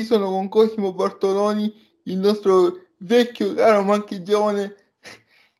sono 0.00 0.30
con 0.30 0.48
Cosimo 0.48 0.94
Bartoloni, 0.94 1.70
il 2.04 2.16
nostro 2.16 2.78
vecchio, 2.98 3.52
caro 3.52 3.82
ma 3.82 3.94
anche 3.94 4.22
giovane, 4.22 4.74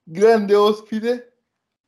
grande 0.02 0.54
ospite, 0.54 1.36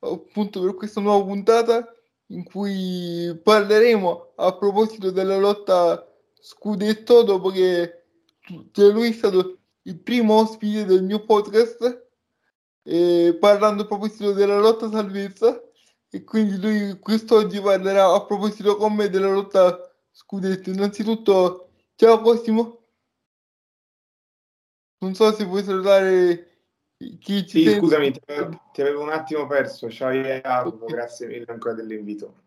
appunto 0.00 0.60
per 0.60 0.74
questa 0.74 1.00
nuova 1.00 1.24
puntata 1.24 1.90
in 2.28 2.44
cui 2.44 3.38
parleremo 3.42 4.32
a 4.36 4.56
proposito 4.56 5.10
della 5.10 5.38
lotta 5.38 6.06
scudetto 6.38 7.22
dopo 7.22 7.48
che 7.48 8.02
lui 8.74 9.08
è 9.08 9.12
stato 9.12 9.58
il 9.82 9.98
primo 9.98 10.40
ospite 10.40 10.84
del 10.84 11.02
mio 11.02 11.24
podcast 11.24 12.08
eh, 12.82 13.36
parlando 13.40 13.82
a 13.84 13.86
proposito 13.86 14.32
della 14.32 14.58
lotta 14.58 14.90
salvezza 14.90 15.62
e 16.10 16.24
quindi 16.24 16.58
lui 16.60 16.98
quest'oggi 16.98 17.60
parlerà 17.60 18.12
a 18.12 18.24
proposito 18.24 18.76
con 18.76 18.94
me 18.94 19.08
della 19.08 19.30
lotta 19.30 19.90
scudetto. 20.10 20.70
Innanzitutto 20.70 21.63
ciao 21.96 22.20
Cosimo 22.20 22.82
non 24.98 25.14
so 25.14 25.32
se 25.32 25.46
puoi 25.46 25.62
salutare 25.62 26.54
chi 27.18 27.46
ci 27.46 27.62
sì, 27.62 27.74
scusami 27.74 28.12
ti 28.12 28.20
avevo, 28.26 28.60
ti 28.72 28.80
avevo, 28.80 29.02
un 29.02 29.10
attimo 29.10 29.46
perso. 29.46 29.90
Ciao 29.90 30.10
Jacopo 30.10 30.86
grazie 30.86 31.26
mille 31.26 31.44
ancora 31.48 31.74
dell'invito. 31.74 32.42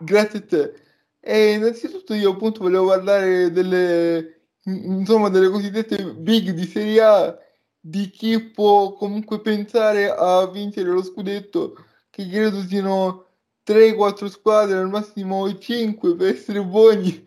Grazie 0.00 0.38
a 0.38 0.42
te. 0.42 0.74
E 1.20 1.52
innanzitutto 1.54 2.14
io 2.14 2.32
appunto 2.32 2.60
volevo 2.60 2.88
parlare 2.88 3.50
delle 3.50 4.34
insomma 4.64 5.30
delle 5.30 5.48
cosiddette 5.48 6.14
big 6.14 6.50
di 6.50 6.64
Serie 6.66 7.02
A 7.02 7.38
di 7.80 8.10
chi 8.10 8.40
può 8.50 8.92
comunque 8.92 9.40
pensare 9.40 10.10
a 10.10 10.46
vincere 10.46 10.90
lo 10.90 11.02
scudetto 11.02 11.84
che 12.10 12.28
credo 12.28 12.60
siano 12.62 13.26
3-4 13.66 14.26
squadre 14.26 14.78
al 14.78 14.88
massimo 14.88 15.56
5 15.56 16.14
per 16.14 16.28
essere 16.34 16.62
buoni 16.62 17.26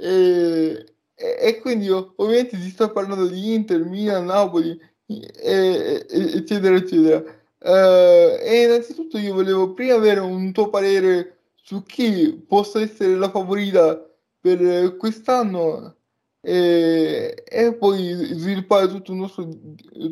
e, 0.00 0.86
e, 1.14 1.36
e 1.40 1.58
quindi 1.60 1.88
ovviamente 1.90 2.56
si 2.58 2.70
sta 2.70 2.90
parlando 2.90 3.26
di 3.26 3.54
Inter, 3.54 3.84
Milan, 3.84 4.26
Napoli 4.26 4.80
e, 5.06 6.06
eccetera 6.08 6.76
eccetera 6.76 7.18
uh, 7.18 8.38
e 8.40 8.62
innanzitutto 8.64 9.18
io 9.18 9.34
volevo 9.34 9.72
prima 9.72 9.94
avere 9.94 10.20
un 10.20 10.52
tuo 10.52 10.70
parere 10.70 11.38
su 11.54 11.82
chi 11.82 12.44
possa 12.46 12.80
essere 12.80 13.16
la 13.16 13.30
favorita 13.30 14.08
per 14.40 14.96
quest'anno 14.96 15.96
e, 16.40 17.44
e 17.46 17.74
poi 17.74 18.14
sviluppare 18.14 18.88
tutto 18.88 19.12
il 19.12 19.18
nostro, 19.18 19.48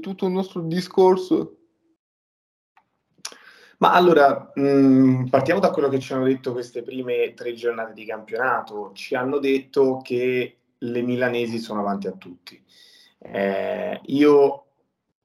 tutto 0.01 0.27
il 0.27 0.33
nostro 0.33 0.61
discorso. 0.62 1.58
Ma 3.79 3.93
allora, 3.93 4.51
mh, 4.55 4.62
mm, 4.62 5.27
partiamo 5.27 5.61
da 5.61 5.71
quello 5.71 5.89
che 5.89 6.01
ci 6.01 6.12
hanno 6.12 6.25
detto 6.25 6.53
queste 6.53 6.83
prime 6.83 7.34
tre 7.34 7.55
giornate 7.55 7.93
di 7.93 8.05
campionato. 8.05 8.91
Ci 8.93 9.15
hanno 9.15 9.39
detto 9.39 10.01
che 10.03 10.57
le 10.79 11.03
milanesi 11.03 11.59
sono 11.59 11.81
avanti 11.81 12.06
a 12.09 12.12
tutti. 12.12 12.61
Eh, 13.19 14.01
io, 14.06 14.67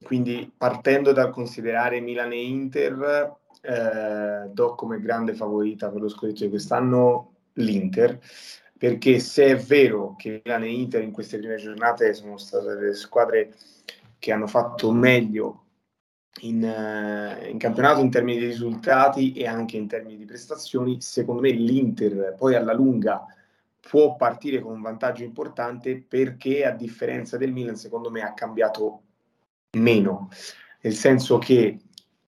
quindi, 0.02 0.52
partendo 0.56 1.12
dal 1.12 1.30
considerare 1.30 2.00
Milan 2.00 2.32
e 2.32 2.42
Inter, 2.44 3.36
eh, 3.60 4.48
do 4.52 4.74
come 4.74 5.00
grande 5.00 5.34
favorita 5.34 5.90
per 5.90 6.02
lo 6.02 6.08
scudetto 6.08 6.44
di 6.44 6.50
quest'anno 6.50 7.32
l'Inter, 7.54 8.20
perché 8.78 9.18
se 9.18 9.46
è 9.46 9.56
vero 9.56 10.14
che 10.16 10.42
Milan 10.44 10.64
e 10.64 10.70
Inter 10.70 11.02
in 11.02 11.12
queste 11.12 11.38
prime 11.38 11.56
giornate 11.56 12.14
sono 12.14 12.36
state 12.36 12.74
le 12.74 12.94
squadre 12.94 13.54
che 14.18 14.32
hanno 14.32 14.46
fatto 14.46 14.92
meglio 14.92 15.63
in, 16.42 16.62
uh, 16.62 17.48
in, 17.48 17.58
campionato 17.58 18.00
in 18.00 18.10
termini 18.10 18.38
di 18.38 18.46
risultati 18.46 19.32
e 19.32 19.46
anche 19.46 19.76
in 19.76 19.86
termini 19.86 20.16
di 20.16 20.24
prestazioni, 20.24 21.00
secondo 21.00 21.40
me 21.40 21.50
l'Inter 21.50 22.34
poi 22.36 22.54
alla 22.54 22.72
lunga 22.72 23.24
può 23.80 24.16
partire 24.16 24.60
con 24.60 24.72
un 24.72 24.80
vantaggio 24.80 25.24
importante 25.24 26.02
perché 26.06 26.64
a 26.64 26.70
differenza 26.70 27.36
del 27.36 27.52
Milan 27.52 27.76
secondo 27.76 28.10
me 28.10 28.22
ha 28.22 28.32
cambiato 28.32 29.02
meno, 29.72 30.28
nel 30.80 30.94
senso 30.94 31.38
che 31.38 31.78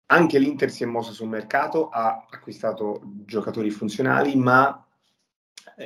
anche 0.06 0.38
l'Inter 0.38 0.70
si 0.70 0.84
è 0.84 0.86
mosso 0.86 1.12
sul 1.12 1.28
mercato, 1.28 1.88
ha 1.88 2.26
acquistato 2.30 3.00
giocatori 3.24 3.70
funzionali, 3.70 4.36
ma 4.36 4.86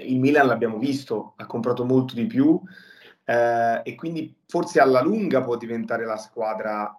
il 0.03 0.19
Milan 0.19 0.47
l'abbiamo 0.47 0.79
visto, 0.79 1.33
ha 1.37 1.47
comprato 1.47 1.85
molto 1.85 2.15
di 2.15 2.27
più 2.27 2.61
eh, 3.25 3.81
e 3.83 3.95
quindi 3.95 4.35
forse 4.47 4.81
alla 4.81 5.03
lunga 5.03 5.43
può 5.43 5.57
diventare 5.57 6.05
la 6.05 6.17
squadra 6.17 6.95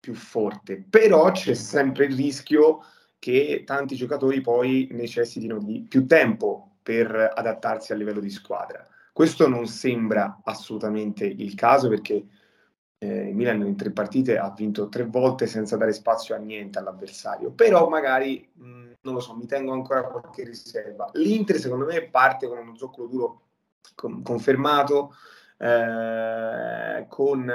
più 0.00 0.14
forte, 0.14 0.82
però 0.88 1.30
c'è 1.30 1.54
sempre 1.54 2.06
il 2.06 2.16
rischio 2.16 2.82
che 3.18 3.64
tanti 3.66 3.94
giocatori 3.94 4.40
poi 4.40 4.88
necessitino 4.92 5.58
di 5.58 5.84
più 5.86 6.06
tempo 6.06 6.76
per 6.82 7.32
adattarsi 7.34 7.92
a 7.92 7.96
livello 7.96 8.20
di 8.20 8.30
squadra. 8.30 8.86
Questo 9.12 9.46
non 9.46 9.66
sembra 9.66 10.40
assolutamente 10.42 11.26
il 11.26 11.54
caso 11.54 11.88
perché 11.88 12.26
eh, 12.98 13.28
il 13.28 13.34
Milan 13.34 13.66
in 13.66 13.76
tre 13.76 13.90
partite 13.90 14.38
ha 14.38 14.50
vinto 14.50 14.88
tre 14.88 15.04
volte 15.04 15.46
senza 15.46 15.76
dare 15.76 15.92
spazio 15.92 16.34
a 16.34 16.38
niente 16.38 16.78
all'avversario, 16.78 17.50
però 17.50 17.88
magari 17.88 18.48
mh, 18.52 18.92
non 19.02 19.14
lo 19.14 19.20
so, 19.20 19.34
mi 19.34 19.46
tengo 19.46 19.72
ancora 19.72 20.04
qualche 20.04 20.44
riserva. 20.44 21.10
L'Inter 21.14 21.58
secondo 21.58 21.84
me 21.84 22.08
parte 22.08 22.46
con 22.46 22.58
uno 22.58 22.76
zoccolo 22.76 23.06
duro 23.06 23.42
con, 23.94 24.22
confermato, 24.22 25.14
eh, 25.62 27.04
con 27.06 27.52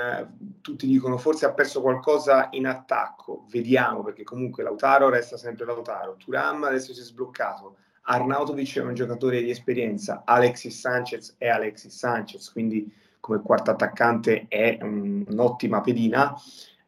tutti 0.62 0.86
dicono 0.86 1.18
forse 1.18 1.48
ha 1.48 1.54
perso 1.54 1.82
qualcosa 1.82 2.50
in 2.52 2.68
attacco, 2.68 3.46
vediamo 3.50 4.04
perché 4.04 4.24
comunque 4.24 4.62
Lautaro 4.62 5.10
resta 5.10 5.38
sempre 5.38 5.66
Lautaro, 5.66 6.16
Turam 6.16 6.64
adesso 6.66 6.94
si 6.94 7.00
è 7.00 7.04
sbloccato, 7.04 7.78
Arnautovic 8.04 8.78
è 8.78 8.84
un 8.84 8.94
giocatore 8.94 9.42
di 9.42 9.50
esperienza, 9.50 10.22
Alexis 10.24 10.80
Sanchez 10.80 11.36
è 11.40 11.48
Alexis 11.48 11.98
Sanchez, 11.98 12.52
quindi 12.52 12.94
come 13.20 13.42
quarto 13.42 13.72
attaccante 13.72 14.46
è 14.48 14.78
un, 14.82 15.26
un'ottima 15.28 15.82
pedina, 15.82 16.36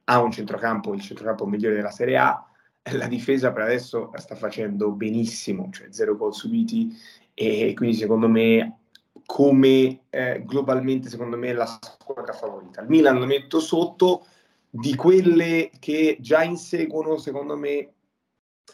ha 0.04 0.22
un 0.22 0.32
centrocampo, 0.32 0.94
il 0.94 1.02
centrocampo 1.02 1.48
migliore 1.48 1.76
della 1.76 1.90
Serie 1.90 2.18
A, 2.18 2.48
la 2.92 3.08
difesa 3.08 3.52
per 3.52 3.64
adesso 3.64 4.12
sta 4.18 4.36
facendo 4.36 4.92
benissimo, 4.92 5.70
cioè 5.72 5.88
zero 5.90 6.16
gol 6.16 6.36
subiti. 6.36 6.96
E 7.34 7.74
quindi 7.76 7.96
secondo 7.96 8.28
me 8.28 8.87
come 9.28 10.06
eh, 10.10 10.42
globalmente 10.44 11.10
secondo 11.10 11.38
me 11.38 11.54
la 11.54 11.66
squadra 11.66 12.34
favorita. 12.34 12.82
Il 12.82 12.88
Milan 12.88 13.20
lo 13.20 13.28
metto 13.28 13.60
sotto 13.60 14.26
di 14.68 14.96
quelle 14.96 15.70
che 15.80 16.18
già 16.20 16.42
inseguono 16.42 17.18
secondo 17.18 17.56
me 17.56 17.94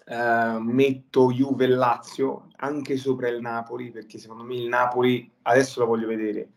eh, 0.06 0.58
metto 0.60 1.32
Juve 1.32 1.66
e 1.66 1.68
Lazio 1.68 2.48
anche 2.58 2.96
sopra 2.96 3.28
il 3.28 3.42
Napoli 3.42 3.92
perché 3.92 4.18
secondo 4.18 4.44
me 4.44 4.56
il 4.56 4.68
Napoli 4.68 5.30
adesso 5.42 5.82
lo 5.82 5.88
voglio 5.88 6.08
vedere 6.08 6.50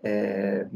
eh, 0.00 0.66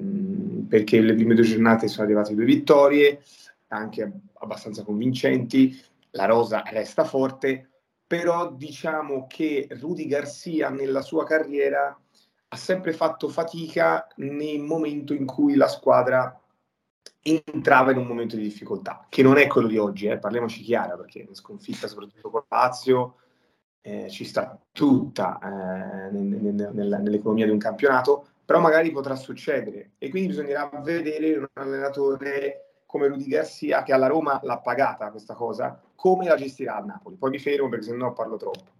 perché 0.68 1.00
le 1.00 1.14
prime 1.14 1.34
due 1.34 1.44
giornate 1.44 1.88
sono 1.88 2.04
arrivate 2.04 2.34
due 2.34 2.44
vittorie 2.44 3.20
anche 3.68 4.10
abbastanza 4.34 4.84
convincenti 4.84 5.76
la 6.12 6.24
rosa 6.24 6.62
resta 6.66 7.04
forte, 7.04 7.68
però 8.06 8.52
diciamo 8.52 9.26
che 9.28 9.66
Rudy 9.70 10.06
Garcia 10.06 10.70
nella 10.70 11.02
sua 11.02 11.24
carriera 11.24 11.96
ha 12.48 12.56
sempre 12.56 12.92
fatto 12.92 13.28
fatica 13.28 14.06
nel 14.16 14.60
momento 14.60 15.12
in 15.12 15.26
cui 15.26 15.54
la 15.54 15.68
squadra 15.68 16.40
entrava 17.22 17.90
in 17.90 17.98
un 17.98 18.06
momento 18.06 18.36
di 18.36 18.42
difficoltà, 18.42 19.06
che 19.08 19.22
non 19.22 19.36
è 19.36 19.46
quello 19.46 19.68
di 19.68 19.76
oggi, 19.76 20.06
eh, 20.06 20.18
parliamoci 20.18 20.62
chiaro, 20.62 20.96
perché 20.96 21.20
in 21.20 21.34
sconfitta 21.34 21.86
soprattutto 21.86 22.30
con 22.30 22.44
Lazio 22.48 23.16
eh, 23.82 24.08
ci 24.08 24.24
sta 24.24 24.58
tutta 24.72 25.38
eh, 25.42 26.10
nel, 26.10 26.72
nel, 26.72 27.00
nell'economia 27.02 27.44
di 27.44 27.52
un 27.52 27.58
campionato, 27.58 28.26
però 28.44 28.60
magari 28.60 28.90
potrà 28.90 29.14
succedere 29.14 29.92
e 29.98 30.08
quindi 30.08 30.28
bisognerà 30.28 30.70
vedere 30.82 31.36
un 31.36 31.46
allenatore 31.52 32.68
come 32.86 33.08
Rudy 33.08 33.26
Garcia, 33.26 33.82
che 33.82 33.92
alla 33.92 34.06
Roma 34.06 34.40
l'ha 34.42 34.60
pagata 34.60 35.10
questa 35.10 35.34
cosa, 35.34 35.78
come 35.94 36.26
la 36.26 36.36
gestirà 36.36 36.76
a 36.76 36.80
Napoli. 36.80 37.16
Poi 37.16 37.28
mi 37.28 37.38
fermo 37.38 37.68
perché 37.68 37.84
sennò 37.84 38.14
parlo 38.14 38.36
troppo. 38.36 38.76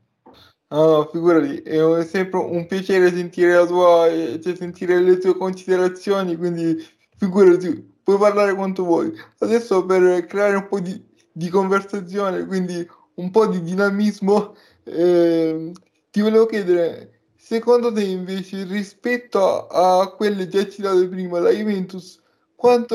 Ah, 0.71 1.09
figurati, 1.11 1.63
è 1.63 2.05
sempre 2.05 2.39
un 2.41 2.67
piacere 2.67 3.11
sentire, 3.11 3.55
la 3.55 3.65
tua, 3.65 4.07
cioè, 4.43 4.55
sentire 4.55 5.01
le 5.01 5.17
tue 5.17 5.35
considerazioni, 5.35 6.37
quindi 6.37 6.77
figurati, 7.17 7.97
puoi 8.03 8.19
parlare 8.19 8.55
quanto 8.55 8.85
vuoi. 8.85 9.11
Adesso 9.39 9.87
per 9.87 10.27
creare 10.27 10.57
un 10.57 10.69
po' 10.69 10.81
di, 10.81 11.03
di 11.33 11.49
conversazione, 11.49 12.45
quindi 12.45 12.87
un 13.15 13.31
po' 13.31 13.47
di 13.47 13.63
dinamismo, 13.63 14.55
eh, 14.85 15.73
ti 16.11 16.21
volevo 16.21 16.45
chiedere, 16.45 17.21
secondo 17.35 17.91
te 17.91 18.03
invece 18.05 18.65
rispetto 18.65 19.69
a, 19.69 20.15
quelle 20.15 20.49
già 20.49 20.69
citate 20.69 21.09
prima, 21.09 21.39
la 21.41 21.51
Juventus, 21.51 22.21
quanto 22.55 22.95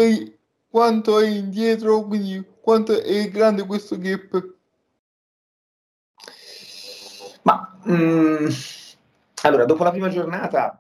quanto 0.70 1.20
è 1.20 1.28
indietro, 1.28 2.04
quindi 2.06 2.44
quanto 2.62 3.00
è 3.02 3.30
grande 3.30 3.66
questo 3.66 3.98
gap? 3.98 4.53
Ma 7.44 7.80
mh, 7.84 7.94
mm, 7.94 8.48
allora, 9.44 9.66
dopo 9.66 9.84
la 9.84 9.92
prima 9.92 10.10
giornata 10.10 10.78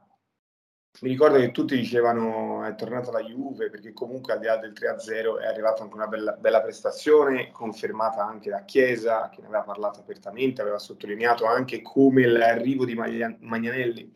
mi 1.01 1.09
ricordo 1.09 1.37
che 1.37 1.51
tutti 1.51 1.75
dicevano 1.75 2.63
è 2.63 2.75
tornata 2.75 3.11
la 3.11 3.21
Juve 3.21 3.69
perché 3.69 3.93
comunque 3.93 4.33
al 4.33 4.39
di 4.39 4.45
là 4.45 4.57
del 4.57 4.73
3-0 4.73 5.41
è 5.41 5.47
arrivata 5.47 5.83
anche 5.83 5.95
una 5.95 6.07
bella, 6.07 6.33
bella, 6.33 6.61
prestazione, 6.61 7.51
confermata 7.51 8.23
anche 8.23 8.49
da 8.49 8.63
Chiesa 8.63 9.29
che 9.29 9.41
ne 9.41 9.47
aveva 9.47 9.63
parlato 9.63 9.99
apertamente, 9.99 10.61
aveva 10.61 10.79
sottolineato 10.79 11.45
anche 11.45 11.81
come 11.81 12.25
l'arrivo 12.27 12.85
di 12.85 12.93
Maglianelli 12.93 14.15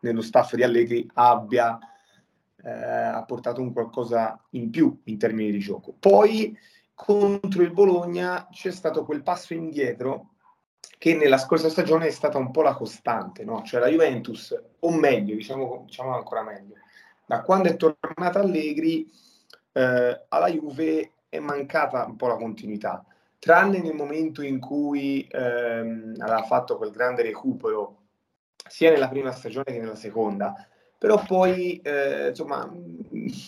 nello 0.00 0.20
staff 0.20 0.54
di 0.54 0.62
Allegri 0.62 1.08
abbia 1.14 1.78
eh, 2.62 2.70
apportato 2.70 3.60
un 3.60 3.72
qualcosa 3.72 4.40
in 4.50 4.70
più 4.70 5.00
in 5.04 5.18
termini 5.18 5.50
di 5.50 5.58
gioco. 5.58 5.94
Poi 5.98 6.56
contro 6.94 7.62
il 7.62 7.72
Bologna 7.72 8.48
c'è 8.50 8.70
stato 8.70 9.04
quel 9.04 9.22
passo 9.22 9.54
indietro 9.54 10.34
che 10.98 11.14
nella 11.14 11.38
scorsa 11.38 11.68
stagione 11.68 12.06
è 12.06 12.10
stata 12.10 12.38
un 12.38 12.50
po' 12.50 12.62
la 12.62 12.74
costante, 12.74 13.44
no? 13.44 13.62
cioè 13.62 13.80
la 13.80 13.88
Juventus, 13.88 14.60
o 14.80 14.90
meglio, 14.90 15.34
diciamo, 15.34 15.84
diciamo 15.86 16.14
ancora 16.14 16.42
meglio, 16.42 16.74
da 17.24 17.42
quando 17.42 17.68
è 17.68 17.76
tornata 17.76 18.40
Allegri 18.40 19.08
eh, 19.72 20.24
alla 20.28 20.50
Juve 20.50 21.12
è 21.28 21.38
mancata 21.38 22.04
un 22.04 22.16
po' 22.16 22.26
la 22.26 22.36
continuità, 22.36 23.04
tranne 23.38 23.80
nel 23.80 23.94
momento 23.94 24.42
in 24.42 24.58
cui 24.58 25.26
ehm, 25.30 26.14
aveva 26.18 26.42
fatto 26.42 26.76
quel 26.76 26.90
grande 26.90 27.22
recupero 27.22 27.96
sia 28.68 28.90
nella 28.90 29.08
prima 29.08 29.30
stagione 29.30 29.66
che 29.66 29.78
nella 29.78 29.94
seconda, 29.94 30.54
però 30.98 31.22
poi 31.24 31.80
eh, 31.82 32.28
insomma 32.28 32.68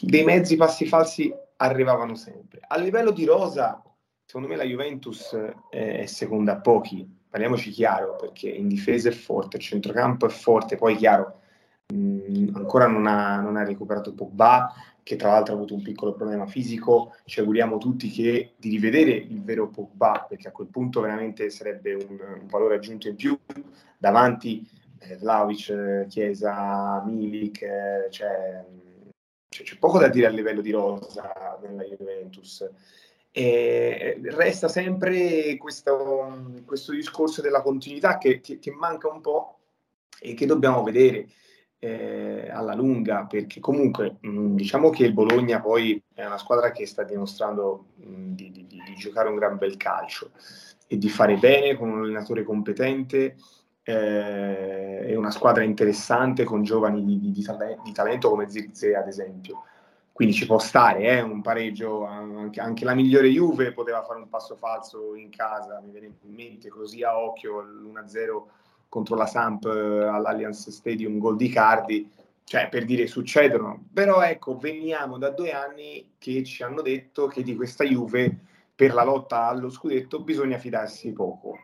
dei 0.00 0.24
mezzi 0.24 0.56
passi 0.56 0.86
falsi 0.86 1.34
arrivavano 1.56 2.14
sempre. 2.14 2.60
A 2.66 2.76
livello 2.78 3.10
di 3.10 3.24
rosa, 3.24 3.82
secondo 4.24 4.46
me 4.46 4.56
la 4.56 4.62
Juventus 4.62 5.34
è 5.68 6.06
seconda 6.06 6.52
a 6.52 6.60
pochi, 6.60 7.18
parliamoci 7.30 7.70
chiaro, 7.70 8.16
perché 8.16 8.48
in 8.48 8.68
difesa 8.68 9.08
è 9.08 9.12
forte, 9.12 9.56
il 9.56 9.62
centrocampo 9.62 10.26
è 10.26 10.30
forte, 10.30 10.76
poi 10.76 10.96
chiaro, 10.96 11.40
mh, 11.94 11.96
mm, 11.96 12.56
ancora 12.56 12.86
non 12.86 13.06
ha, 13.06 13.40
non 13.40 13.56
ha, 13.56 13.64
recuperato 13.64 14.12
Pogba, 14.12 14.72
che 15.02 15.16
tra 15.16 15.30
l'altro 15.30 15.54
ha 15.54 15.56
avuto 15.56 15.74
un 15.74 15.82
piccolo 15.82 16.12
problema 16.12 16.46
fisico, 16.46 17.14
ci 17.24 17.40
auguriamo 17.40 17.78
tutti 17.78 18.10
che, 18.10 18.54
di 18.56 18.68
rivedere 18.70 19.12
il 19.12 19.42
vero 19.42 19.68
Pogba, 19.68 20.26
perché 20.28 20.48
a 20.48 20.52
quel 20.52 20.68
punto 20.68 21.00
veramente 21.00 21.50
sarebbe 21.50 21.94
un, 21.94 22.18
un 22.40 22.46
valore 22.48 22.74
aggiunto 22.74 23.08
in 23.08 23.14
più, 23.14 23.38
davanti 23.96 24.68
eh, 24.98 25.16
Vlaovic, 25.16 26.06
Chiesa, 26.08 27.02
Milik, 27.06 27.62
eh, 27.62 28.08
cioè, 28.10 28.64
c'è 29.48 29.78
poco 29.78 29.98
da 29.98 30.08
dire 30.08 30.26
a 30.26 30.30
livello 30.30 30.60
di 30.60 30.70
rosa 30.70 31.58
nella 31.62 31.82
Juventus. 31.84 32.68
E 33.32 34.20
resta 34.24 34.66
sempre 34.66 35.56
questo, 35.56 36.52
questo 36.64 36.92
discorso 36.92 37.40
della 37.40 37.62
continuità 37.62 38.18
che, 38.18 38.40
che, 38.40 38.58
che, 38.58 38.72
manca 38.72 39.08
un 39.08 39.20
po' 39.20 39.58
e 40.20 40.34
che 40.34 40.46
dobbiamo 40.46 40.82
vedere 40.82 41.28
eh, 41.78 42.50
alla 42.50 42.74
lunga, 42.74 43.26
perché 43.26 43.60
comunque 43.60 44.16
mh, 44.20 44.54
diciamo 44.54 44.90
che 44.90 45.04
il 45.04 45.12
Bologna 45.12 45.60
poi 45.60 46.02
è 46.12 46.24
una 46.26 46.38
squadra 46.38 46.72
che 46.72 46.86
sta 46.86 47.04
dimostrando 47.04 47.86
mh, 47.96 48.32
di, 48.32 48.50
di, 48.50 48.66
di, 48.66 48.94
giocare 48.96 49.28
un 49.28 49.36
gran 49.36 49.56
bel 49.58 49.76
calcio 49.76 50.32
e 50.88 50.98
di 50.98 51.08
fare 51.08 51.36
bene 51.36 51.76
con 51.76 51.88
un 51.88 52.02
allenatore 52.02 52.42
competente. 52.42 53.36
Eh, 53.82 55.06
è 55.06 55.14
una 55.14 55.30
squadra 55.30 55.62
interessante 55.62 56.44
con 56.44 56.64
giovani 56.64 57.04
di, 57.04 57.30
di 57.30 57.92
talento 57.92 58.28
come 58.28 58.48
Zirze 58.48 58.94
ad 58.94 59.08
esempio 59.08 59.62
quindi 60.12 60.34
ci 60.34 60.46
può 60.46 60.58
stare 60.58 61.02
eh, 61.02 61.20
un 61.20 61.40
pareggio, 61.40 62.04
anche, 62.04 62.60
anche, 62.60 62.84
la 62.84 62.94
migliore 62.94 63.28
Juve 63.28 63.72
poteva 63.72 64.02
fare 64.02 64.18
un 64.18 64.28
passo 64.28 64.54
falso 64.56 65.14
in 65.14 65.30
casa, 65.30 65.80
mi 65.82 65.90
viene 65.90 66.12
in 66.22 66.34
mente 66.34 66.68
così 66.68 67.02
a 67.02 67.18
occhio 67.18 67.60
l'1-0 67.60 68.42
contro 68.88 69.16
la 69.16 69.26
Samp 69.26 69.64
eh, 69.64 70.06
all'Allianz 70.06 70.68
Stadium, 70.68 71.18
gol 71.18 71.36
di 71.36 71.48
Cardi, 71.48 72.10
cioè 72.44 72.68
per 72.68 72.84
dire 72.84 73.06
succedono, 73.06 73.84
però 73.94 74.20
ecco, 74.22 74.56
veniamo 74.58 75.16
da 75.16 75.30
due 75.30 75.52
anni 75.52 76.14
che 76.18 76.42
ci 76.42 76.62
hanno 76.64 76.82
detto 76.82 77.28
che 77.28 77.42
di 77.42 77.54
questa 77.54 77.84
Juve 77.84 78.36
per 78.74 78.92
la 78.92 79.04
lotta 79.04 79.46
allo 79.46 79.70
scudetto 79.70 80.20
bisogna 80.20 80.58
fidarsi 80.58 81.12
poco. 81.12 81.60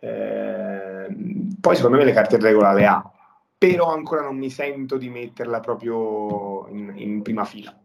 Eh, 0.00 1.16
poi 1.60 1.74
secondo 1.74 1.96
me 1.96 2.04
le 2.04 2.12
carte 2.12 2.38
regola 2.38 2.72
le 2.72 2.86
ha, 2.86 3.12
però 3.58 3.92
ancora 3.92 4.22
non 4.22 4.36
mi 4.36 4.48
sento 4.48 4.96
di 4.96 5.08
metterla 5.08 5.58
proprio 5.58 6.68
in, 6.68 6.92
in 6.94 7.22
prima 7.22 7.44
fila. 7.44 7.76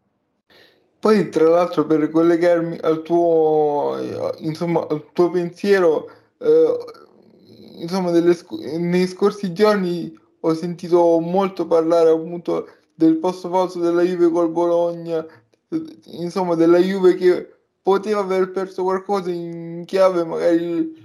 Poi, 1.04 1.28
tra 1.28 1.50
l'altro, 1.50 1.86
per 1.86 2.10
collegarmi 2.10 2.78
al 2.82 3.02
tuo, 3.02 3.98
insomma, 4.38 4.88
al 4.88 5.04
tuo 5.12 5.30
pensiero, 5.32 6.10
eh, 6.38 6.78
insomma, 7.82 8.14
sc- 8.32 8.78
nei 8.78 9.06
scorsi 9.08 9.52
giorni 9.52 10.18
ho 10.40 10.54
sentito 10.54 11.20
molto 11.20 11.68
parlare 11.68 12.10
appunto 12.10 12.70
del 12.96 13.18
posto 13.18 13.50
falso 13.50 13.80
della 13.80 14.02
Juve 14.04 14.30
col 14.30 14.50
Bologna, 14.50 15.26
insomma, 16.06 16.56
della 16.56 16.78
Juve 16.78 17.16
che 17.16 17.54
poteva 17.82 18.22
aver 18.22 18.52
perso 18.52 18.84
qualcosa 18.84 19.30
in 19.30 19.84
chiave 19.86 20.24
magari 20.24 21.04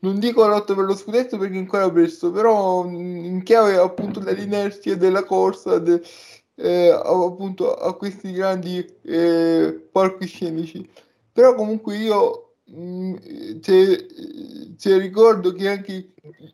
non 0.00 0.18
dico 0.18 0.46
lotta 0.46 0.74
per 0.74 0.84
lo 0.84 0.94
scudetto 0.94 1.38
perché 1.38 1.56
ancora 1.56 1.90
presto, 1.90 2.30
però 2.30 2.84
in 2.86 3.42
chiave 3.42 3.76
appunto 3.76 4.20
dell'inerzia 4.20 4.96
della 4.96 5.24
corsa, 5.24 5.78
de, 5.78 6.02
eh, 6.60 6.90
appunto 6.90 7.74
a 7.74 7.96
questi 7.96 8.32
grandi 8.32 8.84
eh, 9.02 9.88
palcoscenici. 9.90 10.88
Però 11.32 11.54
comunque 11.54 11.96
io 11.96 12.56
mh, 12.64 13.60
se, 13.60 14.98
ricordo 14.98 15.52
che 15.52 15.68
anche 15.68 16.12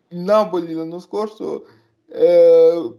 il 0.08 0.18
Napoli 0.18 0.72
l'anno 0.72 1.00
scorso 1.00 1.66
eh, 2.08 2.94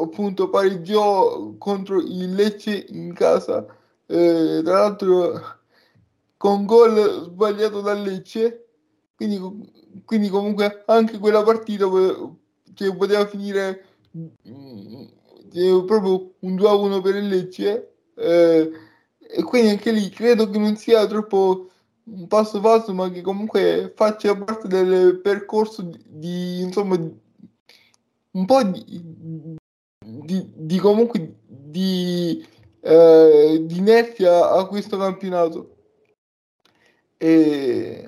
appunto 0.00 0.48
pareggiò 0.48 1.54
contro 1.58 1.98
il 1.98 2.34
Lecce 2.34 2.86
in 2.88 3.12
casa, 3.12 3.66
eh, 4.06 4.60
tra 4.64 4.80
l'altro 4.80 5.40
con 6.38 6.64
gol 6.64 7.24
sbagliato 7.24 7.80
dal 7.80 8.00
Lecce, 8.00 8.68
quindi, 9.14 9.38
quindi 10.04 10.28
comunque 10.28 10.84
anche 10.86 11.18
quella 11.18 11.42
partita 11.42 11.86
che 12.74 12.94
poteva 12.94 13.26
finire 13.26 13.84
proprio 15.84 16.34
un 16.40 16.56
2 16.56 16.68
a 16.68 16.74
1 16.74 17.00
per 17.00 17.14
il 17.16 17.28
Lecce 17.28 17.94
eh, 18.14 18.70
e 19.18 19.42
quindi 19.42 19.70
anche 19.70 19.90
lì 19.90 20.08
credo 20.08 20.48
che 20.50 20.58
non 20.58 20.76
sia 20.76 21.06
troppo 21.06 21.70
un 22.04 22.26
passo 22.28 22.60
falso 22.60 22.94
ma 22.94 23.10
che 23.10 23.20
comunque 23.20 23.92
faccia 23.94 24.36
parte 24.36 24.68
del 24.68 25.20
percorso 25.20 25.82
di, 25.82 25.98
di 26.06 26.60
insomma 26.60 26.96
un 28.36 28.44
po' 28.44 28.62
di, 28.62 29.56
di, 30.04 30.50
di 30.54 30.78
comunque 30.78 31.38
di, 31.46 32.46
eh, 32.80 33.62
di 33.64 33.78
inerzia 33.78 34.50
a 34.50 34.66
questo 34.66 34.98
campionato. 34.98 35.74
E 37.16 38.06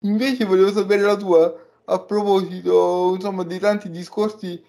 invece 0.00 0.44
volevo 0.44 0.72
sapere 0.72 1.02
la 1.02 1.16
tua 1.16 1.54
a 1.86 2.00
proposito 2.00 3.12
insomma 3.14 3.44
dei 3.44 3.58
tanti 3.58 3.90
discorsi 3.90 4.62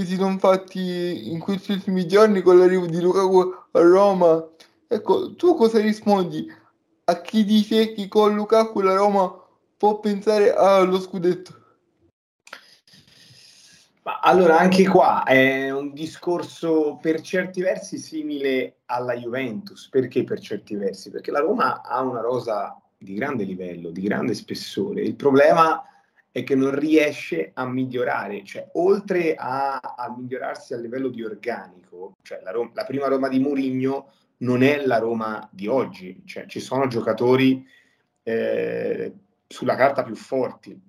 che 0.00 0.06
si 0.06 0.16
sono 0.16 0.38
fatti 0.38 1.30
in 1.30 1.38
questi 1.38 1.72
ultimi 1.72 2.06
giorni 2.06 2.40
con 2.40 2.58
l'arrivo 2.58 2.86
di 2.86 3.00
Lukaku 3.00 3.54
a 3.72 3.80
Roma. 3.80 4.48
Ecco, 4.88 5.34
tu 5.34 5.54
cosa 5.54 5.78
rispondi 5.78 6.50
a 7.04 7.20
chi 7.20 7.44
dice 7.44 7.92
che 7.92 8.08
con 8.08 8.34
Lukaku 8.34 8.80
la 8.80 8.94
Roma 8.94 9.32
può 9.76 10.00
pensare 10.00 10.54
allo 10.54 10.98
scudetto? 11.00 11.58
Allora, 14.22 14.58
anche 14.58 14.88
qua 14.88 15.22
è 15.24 15.70
un 15.70 15.92
discorso 15.92 16.98
per 17.00 17.20
certi 17.20 17.60
versi 17.60 17.98
simile 17.98 18.78
alla 18.86 19.14
Juventus. 19.14 19.88
Perché 19.88 20.24
per 20.24 20.40
certi 20.40 20.74
versi? 20.74 21.10
Perché 21.10 21.30
la 21.30 21.40
Roma 21.40 21.82
ha 21.82 22.00
una 22.00 22.20
rosa 22.20 22.80
di 22.96 23.14
grande 23.14 23.44
livello, 23.44 23.90
di 23.90 24.00
grande 24.00 24.34
spessore. 24.34 25.02
Il 25.02 25.14
problema 25.14 25.84
è 26.32 26.44
che 26.44 26.54
non 26.54 26.78
riesce 26.78 27.50
a 27.54 27.66
migliorare, 27.66 28.44
cioè 28.44 28.68
oltre 28.74 29.34
a, 29.34 29.78
a 29.80 30.14
migliorarsi 30.16 30.74
a 30.74 30.78
livello 30.78 31.08
di 31.08 31.24
organico, 31.24 32.16
cioè 32.22 32.40
la, 32.42 32.52
Roma, 32.52 32.70
la, 32.74 32.84
prima 32.84 33.08
Roma 33.08 33.28
di 33.28 33.40
Mourinho 33.40 34.12
non 34.38 34.62
è 34.62 34.84
la 34.86 34.98
Roma 34.98 35.48
di 35.52 35.66
oggi, 35.66 36.22
cioè 36.24 36.46
ci 36.46 36.60
sono 36.60 36.86
giocatori 36.86 37.66
eh, 38.22 39.12
sulla 39.46 39.74
carta 39.74 40.04
più 40.04 40.14
forti. 40.14 40.80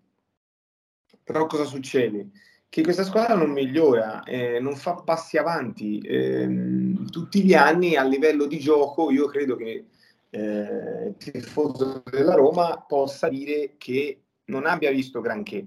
Però 1.23 1.47
cosa 1.47 1.65
succede? 1.65 2.29
Che 2.69 2.83
questa 2.83 3.03
squadra 3.03 3.35
non 3.35 3.51
migliora, 3.51 4.23
eh, 4.23 4.59
non 4.59 4.75
fa 4.75 4.95
passi 4.95 5.37
avanti. 5.37 5.99
Eh, 5.99 6.95
tutti 7.09 7.43
gli 7.43 7.53
anni 7.53 7.95
a 7.95 8.03
livello 8.03 8.45
di 8.45 8.59
gioco 8.59 9.11
io 9.11 9.25
credo 9.25 9.55
che 9.55 9.85
eh, 10.29 11.07
il 11.07 11.15
tifoso 11.17 12.03
della 12.09 12.35
Roma 12.35 12.85
possa 12.87 13.27
dire 13.27 13.73
che 13.77 14.21
non 14.51 14.65
abbia 14.65 14.91
visto 14.91 15.21
granché. 15.21 15.65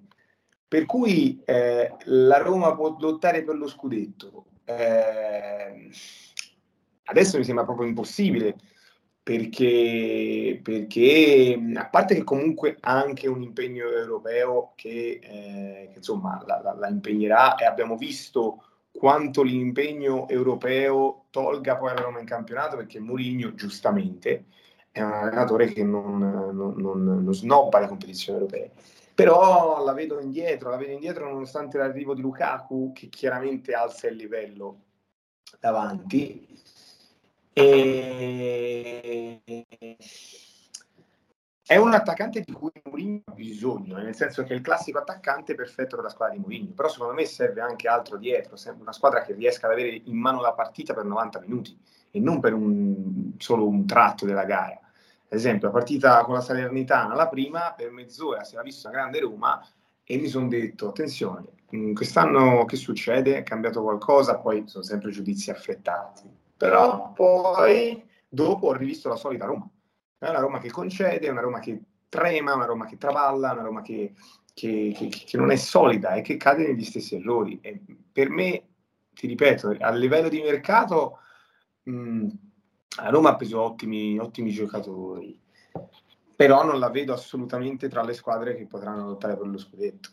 Per 0.69 0.85
cui 0.87 1.41
eh, 1.45 1.95
la 2.05 2.39
Roma 2.39 2.75
può 2.75 2.97
lottare 2.99 3.43
per 3.43 3.57
lo 3.57 3.67
scudetto. 3.67 4.47
Eh, 4.65 5.91
adesso 7.05 7.39
mi 7.39 7.45
sembra 7.45 7.65
proprio 7.65 7.89
impossibile 7.89 8.57
perché, 9.23 10.61
perché, 10.63 11.59
a 11.75 11.89
parte 11.89 12.15
che 12.15 12.25
comunque 12.25 12.77
ha 12.81 13.01
anche 13.01 13.27
un 13.27 13.43
impegno 13.43 13.89
europeo 13.89 14.73
che, 14.77 15.19
eh, 15.23 15.89
che 15.91 15.97
insomma 15.97 16.43
la, 16.47 16.61
la, 16.63 16.75
la, 16.75 16.89
impegnerà 16.89 17.55
e 17.55 17.65
abbiamo 17.65 17.97
visto 17.97 18.65
quanto 18.93 19.43
l'impegno 19.43 20.29
europeo 20.29 21.27
tolga 21.31 21.77
poi 21.77 21.95
la 21.95 22.03
Roma 22.03 22.21
in 22.21 22.27
campionato 22.27 22.77
perché 22.77 23.01
Mourinho 23.01 23.55
giustamente 23.55 24.45
è 24.95 25.03
un 25.03 25.13
allenatore 25.13 25.67
che 25.67 25.83
non, 25.83 26.19
non, 26.19 26.75
non, 26.77 27.25
non 27.25 27.35
snobba 27.35 27.81
le 27.81 27.89
competizioni 27.89 28.39
europee. 28.39 28.71
però 29.13 29.85
la 29.85 29.93
vedo 29.93 30.21
indietro, 30.21 30.71
la 30.71 30.77
vedo 30.77 30.93
indietro 30.93 31.29
nonostante 31.29 31.79
l'arrivo 31.79 32.15
di 32.15 32.21
Lukaku 32.21 32.93
che 32.95 33.09
chiaramente 33.09 33.73
alza 33.73 34.07
il 34.07 34.15
livello 34.15 34.83
davanti. 35.59 36.47
E... 37.53 39.41
È 41.67 41.77
un 41.77 41.93
attaccante 41.93 42.43
di 42.43 42.53
cui 42.53 42.71
Mourinho 42.85 43.23
ha 43.25 43.33
bisogno, 43.33 43.97
nel 43.97 44.15
senso 44.15 44.45
che 44.45 44.53
è 44.53 44.57
il 44.57 44.63
classico 44.63 44.99
attaccante 44.99 45.57
perfetto 45.57 45.97
per 45.97 46.05
la 46.05 46.11
squadra 46.11 46.37
di 46.37 46.41
Mourinho, 46.41 46.73
però 46.73 46.89
secondo 46.89 47.15
me 47.15 47.25
serve 47.25 47.63
anche 47.63 47.89
altro 47.89 48.17
dietro, 48.17 48.55
una 48.79 48.93
squadra 48.93 49.23
che 49.23 49.33
riesca 49.33 49.67
ad 49.67 49.73
avere 49.73 50.03
in 50.05 50.17
mano 50.17 50.41
la 50.41 50.53
partita 50.53 50.95
per 50.95 51.05
90 51.05 51.41
minuti 51.41 51.77
e 52.13 52.21
non 52.21 52.39
per 52.39 52.53
un, 52.53 53.33
solo 53.39 53.67
un 53.67 53.87
tratto 53.87 54.25
della 54.25 54.45
gara. 54.45 54.79
Ad 55.35 55.41
esempio, 55.41 55.67
la 55.67 55.73
partita 55.73 56.23
con 56.23 56.35
la 56.35 56.41
Salernitana, 56.41 57.13
la 57.17 57.27
prima, 57.27 57.75
per 57.77 57.91
mezz'ora 57.91 58.45
si 58.45 58.55
era 58.55 58.63
vista 58.63 58.89
una 58.89 58.99
grande 58.99 59.19
Roma 59.19 59.61
e 60.05 60.17
mi 60.17 60.29
sono 60.29 60.47
detto, 60.47 60.91
attenzione, 60.91 61.47
quest'anno 61.93 62.65
che 62.67 62.77
succede? 62.77 63.39
È 63.39 63.43
cambiato 63.43 63.83
qualcosa? 63.83 64.39
Poi 64.39 64.63
sono 64.69 64.85
sempre 64.85 65.11
giudizi 65.11 65.51
affrettati. 65.51 66.31
Però 66.57 67.13
poi, 67.13 68.09
dopo, 68.29 68.69
ho 68.69 68.73
rivisto 68.75 69.09
la 69.09 69.17
solita 69.17 69.47
Roma 69.47 69.69
è 70.19 70.29
una 70.29 70.39
Roma 70.39 70.59
che 70.61 70.71
concede, 70.71 71.29
una 71.29 71.41
Roma 71.41 71.59
che 71.59 71.83
trema, 72.09 72.55
una 72.55 72.67
Roma 72.67 72.87
che 72.87 72.97
traballa, 72.97 73.53
una 73.53 73.63
Roma 73.63 73.83
che, 73.83 74.15
che, 74.55 74.95
che, 74.97 75.09
che 75.09 75.37
non 75.37 75.51
è 75.51 75.57
solida 75.57 76.15
e 76.15 76.23
che 76.23 76.37
cade 76.37 76.65
negli 76.65 76.85
stessi 76.85 77.17
errori. 77.17 77.59
E 77.61 77.83
per 78.13 78.31
me, 78.31 78.63
ti 79.13 79.27
ripeto, 79.27 79.77
a 79.81 79.91
livello 79.91 80.29
di 80.29 80.41
mercato, 80.41 81.19
mh, 81.83 82.29
la 82.97 83.09
Roma 83.11 83.31
ha 83.31 83.37
preso 83.37 83.61
ottimi, 83.61 84.19
ottimi 84.19 84.51
giocatori, 84.51 85.39
però 86.37 86.65
non 86.65 86.79
la 86.79 86.91
vedo 86.91 87.13
assolutamente 87.13 87.89
tra 87.89 88.03
le 88.03 88.15
squadre 88.15 88.57
che 88.57 88.67
potranno 88.67 89.07
lottare 89.07 89.37
per 89.37 89.47
lo 89.47 89.59
scudetto. 89.59 90.11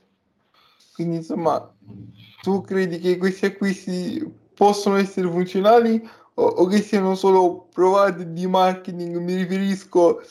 Quindi 0.93 1.17
insomma, 1.17 1.73
tu 2.41 2.61
credi 2.61 2.99
che 2.99 3.17
questi 3.17 3.45
acquisti 3.45 4.33
possono 4.53 4.97
essere 4.97 5.29
funzionali 5.29 6.07
o, 6.35 6.43
o 6.43 6.65
che 6.65 6.81
siano 6.81 7.15
solo 7.15 7.67
provate 7.71 8.31
di 8.33 8.45
marketing, 8.45 9.17
mi 9.17 9.35
riferisco 9.35 10.21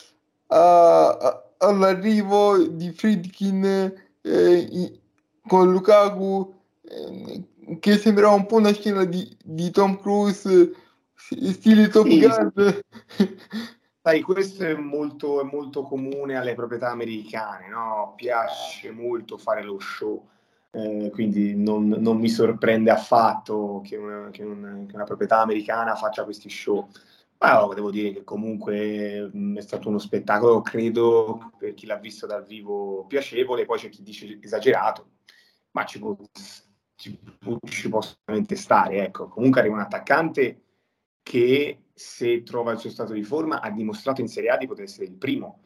a, 0.49 1.09
a, 1.09 1.45
all'arrivo 1.59 2.59
di 2.59 2.91
Friedkin 2.93 3.93
eh, 4.23 5.01
con 5.47 5.71
Lukaku 5.71 6.55
eh, 6.83 7.43
che 7.79 7.99
sembrava 7.99 8.35
un 8.35 8.47
po' 8.47 8.57
una 8.57 8.73
scena 8.73 9.05
di, 9.05 9.37
di 9.43 9.71
Tom 9.71 9.99
Cruise 9.99 10.73
stile 11.53 11.89
Top 11.89 12.07
sì, 12.07 12.21
Gun 12.21 12.81
Sai, 14.03 14.23
questo 14.23 14.65
è 14.65 14.75
molto, 14.75 15.41
è 15.41 15.45
molto 15.45 15.83
comune 15.83 16.37
alle 16.37 16.55
proprietà 16.55 16.91
americane, 16.91 17.69
no? 17.69 18.15
Piace 18.17 18.91
molto 18.91 19.37
fare 19.37 19.63
lo 19.63 19.79
show 19.79 20.27
eh, 20.73 21.11
quindi 21.13 21.57
non, 21.57 21.89
non, 21.89 22.19
mi 22.19 22.29
sorprende 22.29 22.91
affatto 22.91 23.81
che 23.85 23.97
una, 23.97 24.31
che, 24.31 24.45
una, 24.45 24.85
che 24.87 24.95
una, 24.95 25.05
proprietà 25.05 25.41
americana 25.41 25.97
faccia 25.97 26.25
questi 26.25 26.49
show. 26.49 26.89
Ma 27.39 27.59
no, 27.59 27.75
devo 27.75 27.91
dire 27.91 28.13
che 28.13 28.23
comunque 28.25 29.29
mh, 29.33 29.39
mm, 29.39 29.57
è 29.57 29.61
stato 29.63 29.89
uno 29.89 29.99
spettacolo, 29.99 30.61
credo, 30.61 31.53
per 31.59 31.75
chi 31.75 31.87
l'ha 31.87 31.97
visto 31.97 32.27
dal 32.27 32.45
vivo 32.45 33.05
piacevole, 33.07 33.65
poi 33.65 33.79
c'è 33.79 33.89
chi 33.89 34.03
dice 34.03 34.39
esagerato, 34.41 35.07
ma 35.73 35.85
ci 35.85 35.99
può, 35.99 36.17
ci, 36.95 37.19
ci 37.65 37.89
può 37.89 38.01
stare. 38.01 39.05
Ecco. 39.05 39.29
Comunque 39.29 39.61
arriva 39.61 39.75
un 39.75 39.81
attaccante 39.81 40.63
che 41.23 41.85
se 41.93 42.43
trova 42.43 42.73
il 42.73 42.79
suo 42.79 42.91
stato 42.91 43.13
di 43.13 43.23
forma 43.23 43.61
ha 43.61 43.71
dimostrato 43.71 44.21
in 44.21 44.29
Serie 44.29 44.51
A 44.51 44.57
di 44.57 44.67
poter 44.67 44.85
essere 44.85 45.07
il 45.07 45.13
primo 45.15 45.61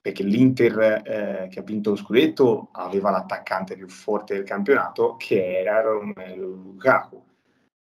perché 0.00 0.22
l'Inter 0.22 1.02
eh, 1.04 1.48
che 1.50 1.60
ha 1.60 1.62
vinto 1.62 1.90
lo 1.90 1.96
scudetto 1.96 2.68
aveva 2.72 3.10
l'attaccante 3.10 3.76
più 3.76 3.88
forte 3.88 4.34
del 4.34 4.44
campionato 4.44 5.16
che 5.16 5.58
era 5.60 5.82
Romelu 5.82 6.54
Lukaku. 6.54 7.22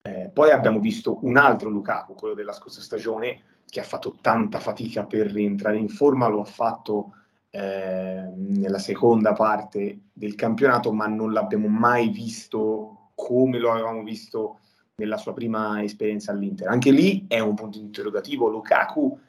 Eh, 0.01 0.31
poi 0.33 0.49
abbiamo 0.49 0.79
visto 0.79 1.19
un 1.21 1.37
altro 1.37 1.69
Lukaku, 1.69 2.15
quello 2.15 2.33
della 2.33 2.53
scorsa 2.53 2.81
stagione, 2.81 3.41
che 3.67 3.79
ha 3.81 3.83
fatto 3.83 4.17
tanta 4.19 4.59
fatica 4.59 5.05
per 5.05 5.27
rientrare 5.27 5.77
in 5.77 5.89
forma, 5.89 6.27
lo 6.27 6.41
ha 6.41 6.45
fatto 6.45 7.13
eh, 7.51 8.31
nella 8.35 8.79
seconda 8.79 9.33
parte 9.33 9.99
del 10.11 10.33
campionato, 10.33 10.91
ma 10.91 11.05
non 11.05 11.33
l'abbiamo 11.33 11.67
mai 11.67 12.09
visto 12.09 13.11
come 13.13 13.59
lo 13.59 13.71
avevamo 13.71 14.01
visto 14.01 14.59
nella 14.97 15.17
sua 15.17 15.33
prima 15.33 15.83
esperienza 15.83 16.31
all'Inter. 16.31 16.67
Anche 16.67 16.91
lì 16.91 17.25
è 17.27 17.39
un 17.39 17.53
punto 17.53 17.77
interrogativo 17.77 18.49
Lukaku, 18.49 19.19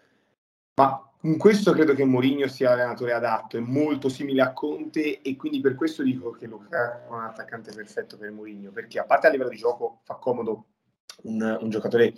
ma 0.77 1.11
in 1.23 1.37
questo 1.37 1.73
credo 1.73 1.95
che 1.95 2.05
Mourinho 2.05 2.49
sia 2.49 2.71
l'allenatore 2.71 3.13
adatto, 3.13 3.59
è 3.59 3.61
molto 3.61 4.09
simile 4.09 4.41
a 4.41 4.53
Conte 4.53 5.21
e 5.21 5.37
quindi 5.37 5.61
per 5.61 5.75
questo 5.75 6.03
dico 6.03 6.31
che 6.31 6.47
Lukaku 6.47 6.75
è 6.75 7.13
un 7.13 7.23
attaccante 7.23 7.75
perfetto 7.75 8.17
per 8.17 8.31
Mourinho, 8.31 8.71
perché 8.71 8.99
a 8.99 9.05
parte 9.05 9.27
a 9.27 9.31
livello 9.31 9.51
di 9.51 9.57
gioco 9.57 10.01
fa 10.05 10.15
comodo 10.15 10.69
un, 11.25 11.59
un 11.61 11.69
giocatore 11.69 12.15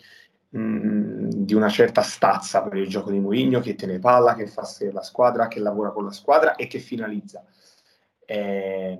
mh, 0.50 0.61
mm, 0.61 1.28
di 1.30 1.54
una 1.54 1.69
certa 1.69 2.02
stazza 2.02 2.62
per 2.62 2.78
il 2.78 2.88
gioco 2.88 3.11
di 3.11 3.19
Mourinho, 3.19 3.59
che 3.59 3.75
tiene 3.75 3.99
palla, 3.99 4.35
che 4.35 4.47
fa 4.47 4.62
la 4.92 5.02
squadra, 5.02 5.49
che 5.49 5.59
lavora 5.59 5.90
con 5.90 6.04
la 6.04 6.12
squadra 6.12 6.54
e 6.54 6.69
che 6.69 6.78
finalizza. 6.78 7.45
Eh, 8.30 8.96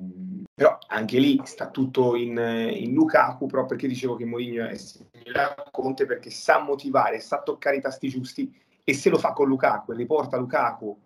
però 0.53 0.77
anche 0.89 1.21
lì 1.21 1.41
sta 1.45 1.71
tutto 1.71 2.17
in, 2.17 2.37
in 2.37 2.93
Lukaku, 2.93 3.47
però 3.47 3.65
perché 3.65 3.87
dicevo 3.87 4.17
che 4.17 4.25
Mourinho 4.25 4.67
è 4.67 4.75
simile 4.77 5.41
a 5.41 5.69
Conte 5.71 6.05
perché 6.05 6.31
sa 6.31 6.59
motivare, 6.59 7.21
sa 7.21 7.41
toccare 7.41 7.77
i 7.77 7.81
tasti 7.81 8.09
giusti 8.09 8.53
e 8.83 8.93
se 8.93 9.09
lo 9.09 9.19
fa 9.19 9.33
con 9.33 9.47
Lukaku 9.47 9.93
e 9.93 9.97
riporta 9.97 10.37
Lukaku 10.37 10.99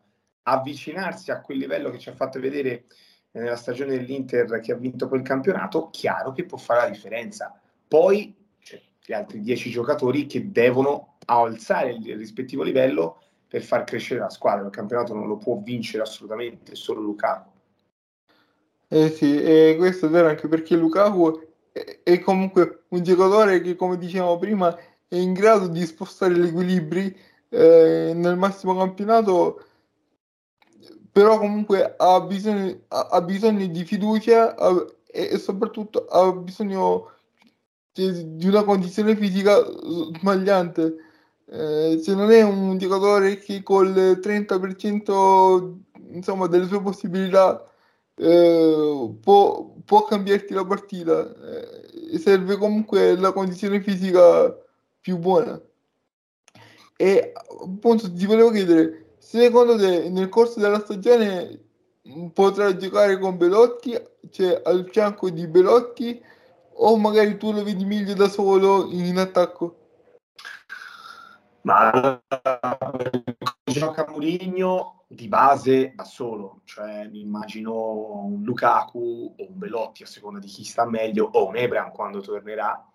a 0.44 0.52
avvicinarsi 0.52 1.32
a 1.32 1.42
quel 1.42 1.58
livello 1.58 1.90
che 1.90 1.98
ci 1.98 2.08
ha 2.08 2.14
fatto 2.14 2.40
vedere 2.40 2.86
nella 3.32 3.56
stagione 3.56 3.94
dell'Inter 3.94 4.58
che 4.60 4.72
ha 4.72 4.76
vinto 4.76 5.06
quel 5.06 5.20
campionato, 5.20 5.90
chiaro 5.90 6.32
che 6.32 6.46
può 6.46 6.56
fare 6.56 6.80
la 6.80 6.88
differenza. 6.88 7.60
Poi 7.86 8.34
c'è 8.58 8.80
gli 9.04 9.12
altri 9.12 9.40
dieci 9.40 9.68
giocatori 9.68 10.24
che 10.24 10.50
devono 10.50 11.16
alzare 11.26 11.90
il 11.90 12.16
rispettivo 12.16 12.62
livello 12.62 13.20
per 13.46 13.60
far 13.60 13.84
crescere 13.84 14.20
la 14.20 14.30
squadra. 14.30 14.64
Il 14.64 14.70
campionato 14.70 15.12
non 15.12 15.26
lo 15.26 15.36
può 15.36 15.58
vincere 15.58 16.02
assolutamente 16.02 16.74
solo 16.74 17.02
Lukaku. 17.02 17.52
Eh 18.94 19.10
sì, 19.10 19.42
e 19.42 19.74
questo 19.76 20.06
è 20.06 20.08
vero 20.08 20.28
anche 20.28 20.46
perché 20.46 20.76
Lukaku 20.76 21.40
è, 21.72 21.98
è 22.04 22.20
comunque 22.20 22.84
un 22.90 23.02
giocatore 23.02 23.60
che, 23.60 23.74
come 23.74 23.98
dicevamo 23.98 24.38
prima, 24.38 24.72
è 25.08 25.16
in 25.16 25.32
grado 25.32 25.66
di 25.66 25.84
spostare 25.84 26.32
gli 26.38 26.46
equilibri 26.46 27.12
eh, 27.48 28.12
nel 28.14 28.36
massimo 28.36 28.76
campionato 28.76 29.64
però 31.10 31.38
comunque 31.38 31.94
ha 31.96 32.20
bisogno, 32.20 32.82
ha, 32.88 33.08
ha 33.10 33.20
bisogno 33.22 33.66
di 33.66 33.84
fiducia 33.84 34.54
ha, 34.54 34.86
e, 35.06 35.30
e, 35.32 35.38
soprattutto 35.38 36.06
ha 36.06 36.32
bisogno 36.32 37.10
di, 37.92 38.36
di 38.36 38.46
una 38.46 38.62
condizione 38.62 39.16
fisica 39.16 39.56
sbagliante 40.18 40.96
eh, 41.46 41.98
se 42.00 42.14
non 42.14 42.30
è 42.30 42.42
un 42.42 42.78
giocatore 42.78 43.38
che 43.38 43.62
col 43.64 44.20
30% 44.22 45.74
insomma, 46.12 46.46
delle 46.46 46.66
sue 46.66 46.80
possibilità 46.80 47.68
eh, 48.16 49.14
può, 49.20 49.74
può, 49.84 50.04
cambiarti 50.04 50.54
la 50.54 50.64
partita 50.64 51.34
eh, 52.12 52.18
serve 52.18 52.56
comunque 52.56 53.16
la 53.16 53.32
condizione 53.32 53.80
fisica 53.80 54.56
più 55.00 55.18
buona 55.18 55.60
e 56.96 57.32
appunto 57.60 58.12
ti 58.12 58.24
volevo 58.26 58.50
chiedere, 58.50 59.16
secondo 59.18 59.76
te 59.76 60.08
nel 60.08 60.28
corso 60.28 60.60
della 60.60 60.78
stagione 60.80 61.60
potrà 62.32 62.76
giocare 62.76 63.18
con 63.18 63.36
Belotti, 63.36 64.00
cioè 64.30 64.62
al 64.64 64.88
fianco 64.90 65.30
di 65.30 65.46
Belotti, 65.46 66.22
o 66.76 66.96
magari 66.96 67.36
tu 67.36 67.52
lo 67.52 67.64
vedi 67.64 67.84
meglio 67.84 68.14
da 68.14 68.28
solo 68.28 68.88
in 68.90 69.18
attacco? 69.18 69.76
Ma 71.62 72.20
gioca 73.64 74.06
Mourinho 74.08 75.04
di 75.06 75.28
base 75.28 75.92
da 75.94 76.04
solo, 76.04 76.60
cioè 76.64 77.08
mi 77.08 77.20
immagino 77.20 78.24
un 78.24 78.42
Lukaku 78.42 79.34
o 79.36 79.46
un 79.48 79.58
Belotti 79.58 80.02
a 80.02 80.06
seconda 80.06 80.38
di 80.38 80.48
chi 80.48 80.64
sta 80.64 80.86
meglio 80.86 81.28
o 81.32 81.48
un 81.48 81.56
Ebram 81.56 81.90
quando 81.92 82.20
tornerà, 82.20 82.86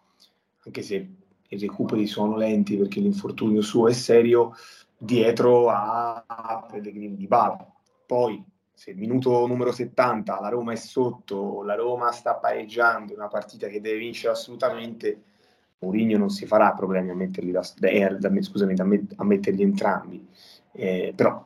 anche 0.65 0.81
se 0.81 1.15
i 1.47 1.57
recuperi 1.57 2.05
sono 2.05 2.35
lenti 2.35 2.77
perché 2.77 2.99
l'infortunio 2.99 3.61
suo 3.61 3.87
è 3.87 3.93
serio, 3.93 4.53
dietro 4.97 5.69
a 5.69 6.65
Pellegrini 6.69 7.15
di 7.15 7.27
Bala. 7.27 7.65
Poi, 8.05 8.43
se 8.73 8.91
il 8.91 8.97
minuto 8.97 9.45
numero 9.47 9.71
70 9.71 10.39
la 10.39 10.49
Roma 10.49 10.73
è 10.73 10.75
sotto, 10.75 11.63
la 11.63 11.75
Roma 11.75 12.11
sta 12.11 12.35
pareggiando 12.35 13.13
una 13.13 13.27
partita 13.27 13.67
che 13.67 13.81
deve 13.81 13.97
vincere 13.97 14.33
assolutamente, 14.33 15.23
Mourinho 15.79 16.17
non 16.17 16.29
si 16.29 16.45
farà 16.45 16.73
problemi 16.73 17.09
a 17.09 17.15
metterli, 17.15 17.51
da, 17.51 17.61
eh, 17.81 18.17
da, 18.17 18.41
scusami, 18.41 18.75
da 18.75 18.83
met, 18.83 19.13
a 19.15 19.23
metterli 19.23 19.63
entrambi. 19.63 20.27
Eh, 20.79 21.11
però 21.13 21.45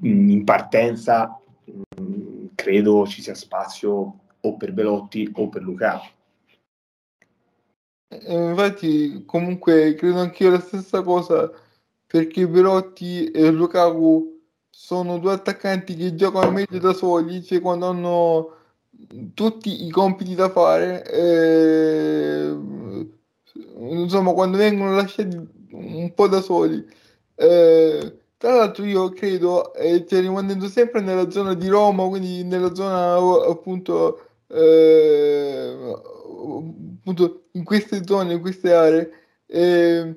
in 0.00 0.42
partenza 0.42 1.40
mh, 1.64 2.00
mm, 2.00 2.46
credo 2.56 3.06
ci 3.06 3.22
sia 3.22 3.34
spazio 3.34 4.18
o 4.40 4.56
per 4.56 4.72
Belotti 4.72 5.30
o 5.34 5.48
per 5.48 5.62
Lukaku. 5.62 6.06
Eh, 8.08 8.48
infatti, 8.48 9.24
comunque, 9.24 9.94
credo 9.94 10.20
anch'io 10.20 10.50
la 10.50 10.60
stessa 10.60 11.02
cosa 11.02 11.50
perché 12.06 12.48
Belotti 12.48 13.30
e 13.30 13.50
Lukaku 13.50 14.42
sono 14.70 15.18
due 15.18 15.32
attaccanti 15.32 15.94
che 15.94 16.14
giocano 16.16 16.50
meglio 16.50 16.78
da 16.78 16.92
soli, 16.92 17.42
cioè 17.44 17.60
quando 17.60 17.88
hanno 17.88 18.56
tutti 19.34 19.84
i 19.86 19.90
compiti 19.90 20.34
da 20.34 20.50
fare, 20.50 21.04
eh, 21.10 22.56
insomma, 23.78 24.32
quando 24.32 24.56
vengono 24.56 24.94
lasciati 24.94 25.36
un 25.70 26.12
po' 26.14 26.28
da 26.28 26.40
soli. 26.40 26.84
Eh, 27.36 28.23
tra 28.44 28.56
l'altro 28.56 28.84
io 28.84 29.08
credo, 29.08 29.72
eh, 29.72 30.04
cioè, 30.06 30.20
rimanendo 30.20 30.68
sempre 30.68 31.00
nella 31.00 31.30
zona 31.30 31.54
di 31.54 31.66
Roma, 31.66 32.06
quindi 32.08 32.44
nella 32.44 32.74
zona 32.74 33.14
appunto, 33.48 34.20
eh, 34.48 35.94
appunto 36.98 37.44
in 37.52 37.64
queste 37.64 38.02
zone, 38.04 38.34
in 38.34 38.42
queste 38.42 38.74
aree, 38.74 39.10
eh, 39.46 40.14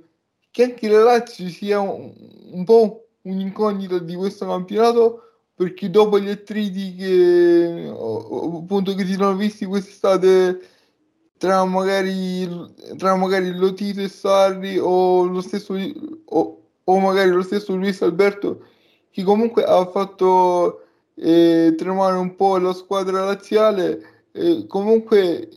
che 0.52 0.64
anche 0.64 0.90
la 0.90 1.04
Lazio 1.04 1.48
sia 1.48 1.80
un, 1.80 2.14
un 2.52 2.66
po' 2.66 3.08
un'incognita 3.22 3.98
di 4.00 4.16
questo 4.16 4.46
campionato 4.46 5.22
perché 5.56 5.90
dopo 5.90 6.20
gli 6.20 6.30
attriti 6.30 6.96
che 6.96 7.88
appunto 7.90 8.94
che 8.94 9.06
si 9.06 9.14
sono 9.14 9.36
visti 9.36 9.66
quest'estate 9.66 10.60
tra 11.38 11.64
magari 11.66 12.46
tra 12.98 13.16
magari 13.16 13.56
Lotito 13.56 14.02
e 14.02 14.10
Sarri 14.10 14.78
o 14.80 15.24
lo 15.26 15.42
stesso 15.42 15.76
o, 16.26 16.67
o 16.90 17.00
magari 17.00 17.30
lo 17.30 17.42
stesso 17.42 17.76
Luis 17.76 18.02
Alberto 18.02 18.66
che 19.10 19.24
comunque 19.24 19.64
ha 19.64 19.86
fatto 19.86 20.84
eh, 21.16 21.74
tremare 21.78 22.18
un 22.18 22.36
po' 22.36 22.58
la 22.58 22.74
squadra 22.74 23.26
laziale 23.26 24.26
eh, 24.32 24.66
comunque 24.68 25.50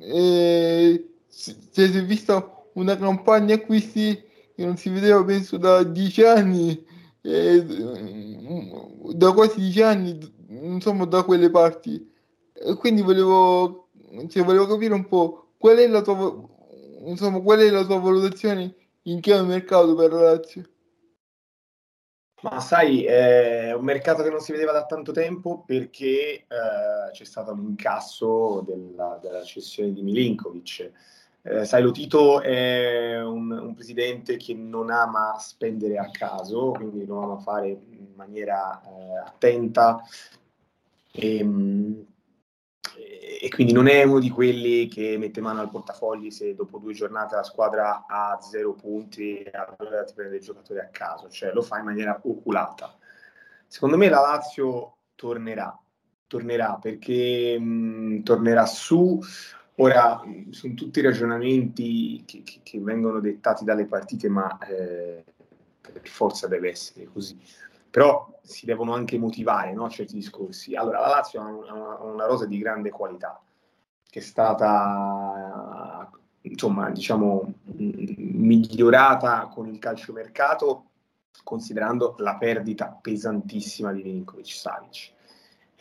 eh, 0.00 1.08
si, 1.26 1.56
è 1.72 2.04
vista 2.04 2.64
una 2.74 2.96
campagna 2.96 3.54
acquisti 3.54 4.22
che 4.54 4.64
non 4.64 4.76
si 4.76 4.88
vedeva 4.90 5.24
penso 5.24 5.56
da 5.56 5.82
dieci 5.82 6.22
anni 6.22 6.84
eh, 7.22 7.64
da 9.14 9.32
quasi 9.32 9.60
dieci 9.60 9.82
anni 9.82 10.18
insomma 10.48 11.04
da 11.04 11.22
quelle 11.22 11.50
parti. 11.50 12.08
E 12.52 12.74
quindi 12.74 13.02
volevo, 13.02 13.88
cioè, 14.28 14.44
volevo 14.44 14.66
capire 14.66 14.94
un 14.94 15.06
po' 15.06 15.52
qual 15.58 15.76
è 15.78 15.86
la 15.86 16.02
tua 16.02 16.48
insomma 17.04 17.40
qual 17.40 17.60
è 17.60 17.70
la 17.70 17.84
tua 17.84 17.98
valutazione 17.98 18.74
in 19.02 19.20
che 19.20 19.42
mercato 19.42 19.94
per 19.94 20.12
la 20.12 20.20
Lazio 20.20 20.64
ma 22.42 22.58
sai, 22.60 23.04
è 23.04 23.74
un 23.74 23.84
mercato 23.84 24.22
che 24.22 24.30
non 24.30 24.40
si 24.40 24.52
vedeva 24.52 24.72
da 24.72 24.86
tanto 24.86 25.12
tempo 25.12 25.62
perché 25.66 26.46
eh, 26.46 27.10
c'è 27.12 27.24
stato 27.24 27.52
un 27.52 27.60
incasso 27.60 28.64
della, 28.66 29.18
della 29.20 29.42
cessione 29.42 29.92
di 29.92 30.02
Milinkovic. 30.02 30.90
Eh, 31.42 31.64
sai, 31.66 31.82
lo 31.82 31.90
Tito 31.90 32.40
è 32.40 33.20
un, 33.22 33.50
un, 33.50 33.74
presidente 33.74 34.36
che 34.36 34.54
non 34.54 34.90
ama 34.90 35.36
spendere 35.38 35.98
a 35.98 36.10
caso, 36.10 36.70
quindi 36.70 37.04
lo 37.04 37.22
ama 37.22 37.38
fare 37.38 37.68
in 37.68 38.12
maniera 38.14 38.80
eh, 38.84 39.18
attenta. 39.18 40.02
E, 41.12 41.44
e, 43.40 43.48
quindi 43.48 43.72
non 43.72 43.86
è 43.86 44.02
uno 44.02 44.18
di 44.18 44.30
quelli 44.30 44.88
che 44.88 45.16
mette 45.18 45.40
mano 45.40 45.60
al 45.60 45.70
portafogli 45.70 46.30
se 46.30 46.54
dopo 46.54 46.78
due 46.78 46.92
giornate 46.92 47.34
la 47.36 47.42
squadra 47.42 48.04
ha 48.06 48.38
zero 48.40 48.74
punti 48.74 49.44
allora 49.52 50.04
ti 50.04 50.14
prende 50.14 50.36
il 50.36 50.42
giocatore 50.42 50.80
a 50.80 50.88
caso, 50.88 51.28
cioè 51.28 51.52
lo 51.52 51.62
fa 51.62 51.78
in 51.78 51.84
maniera 51.84 52.20
oculata. 52.22 52.96
Secondo 53.66 53.96
me 53.96 54.08
la 54.08 54.20
Lazio 54.20 54.96
tornerà, 55.14 55.78
tornerà 56.26 56.78
perché 56.80 57.58
mh, 57.58 58.22
tornerà 58.22 58.66
su 58.66 59.18
Ora, 59.80 60.20
sono 60.50 60.74
tutti 60.74 61.00
ragionamenti 61.00 62.22
che, 62.26 62.42
che, 62.42 62.60
che, 62.62 62.78
vengono 62.80 63.18
dettati 63.18 63.64
dalle 63.64 63.86
partite, 63.86 64.28
ma 64.28 64.58
eh, 64.58 65.24
per 65.80 66.06
forza 66.06 66.46
deve 66.46 66.68
essere 66.68 67.06
così. 67.06 67.40
Però 67.90 68.40
si 68.42 68.66
devono 68.66 68.94
anche 68.94 69.18
motivare 69.18 69.72
no, 69.72 69.88
certi 69.90 70.14
discorsi. 70.14 70.74
Allora, 70.74 71.00
la 71.00 71.08
Lazio 71.08 71.40
ha 71.40 71.46
una, 71.46 71.98
una 72.02 72.26
rosa 72.26 72.46
di 72.46 72.58
grande 72.58 72.90
qualità, 72.90 73.40
che 74.08 74.18
è 74.18 74.22
stata, 74.22 76.10
insomma, 76.42 76.90
diciamo, 76.90 77.52
migliorata 77.64 79.48
con 79.48 79.66
il 79.66 79.78
calciomercato, 79.78 80.84
considerando 81.42 82.14
la 82.18 82.36
perdita 82.36 82.96
pesantissima 83.00 83.92
di 83.92 84.02
Vinkovic 84.02 84.52
Savic 84.52 85.12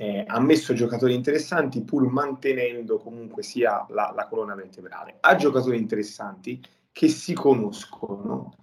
eh, 0.01 0.23
ha 0.25 0.39
messo 0.39 0.73
giocatori 0.73 1.13
interessanti 1.13 1.81
pur 1.81 2.10
mantenendo 2.10 2.99
comunque 2.99 3.43
sia 3.43 3.86
la, 3.89 4.13
la, 4.15 4.27
colonna 4.27 4.55
vertebrale. 4.55 5.17
Ha 5.19 5.36
giocatori 5.36 5.77
interessanti 5.77 6.63
che 6.93 7.10
si 7.10 7.34
conoscono 7.34 8.53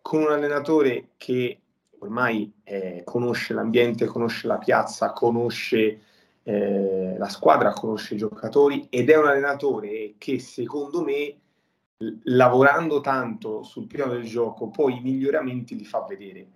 con 0.00 0.20
un 0.22 0.30
allenatore 0.30 1.08
che 1.16 1.62
ormai 2.04 2.52
eh, 2.62 3.02
conosce 3.04 3.54
l'ambiente, 3.54 4.06
conosce 4.06 4.46
la 4.46 4.58
piazza, 4.58 5.12
conosce 5.12 6.00
eh, 6.42 7.16
la 7.18 7.28
squadra, 7.28 7.72
conosce 7.72 8.14
i 8.14 8.18
giocatori 8.18 8.86
ed 8.90 9.10
è 9.10 9.16
un 9.16 9.26
allenatore 9.26 10.14
che 10.18 10.38
secondo 10.38 11.02
me 11.02 11.38
lavorando 12.24 13.00
tanto 13.00 13.62
sul 13.62 13.86
piano 13.86 14.12
del 14.12 14.24
gioco 14.24 14.68
poi 14.68 14.98
i 14.98 15.00
miglioramenti 15.00 15.76
li 15.76 15.84
fa 15.84 16.04
vedere. 16.06 16.46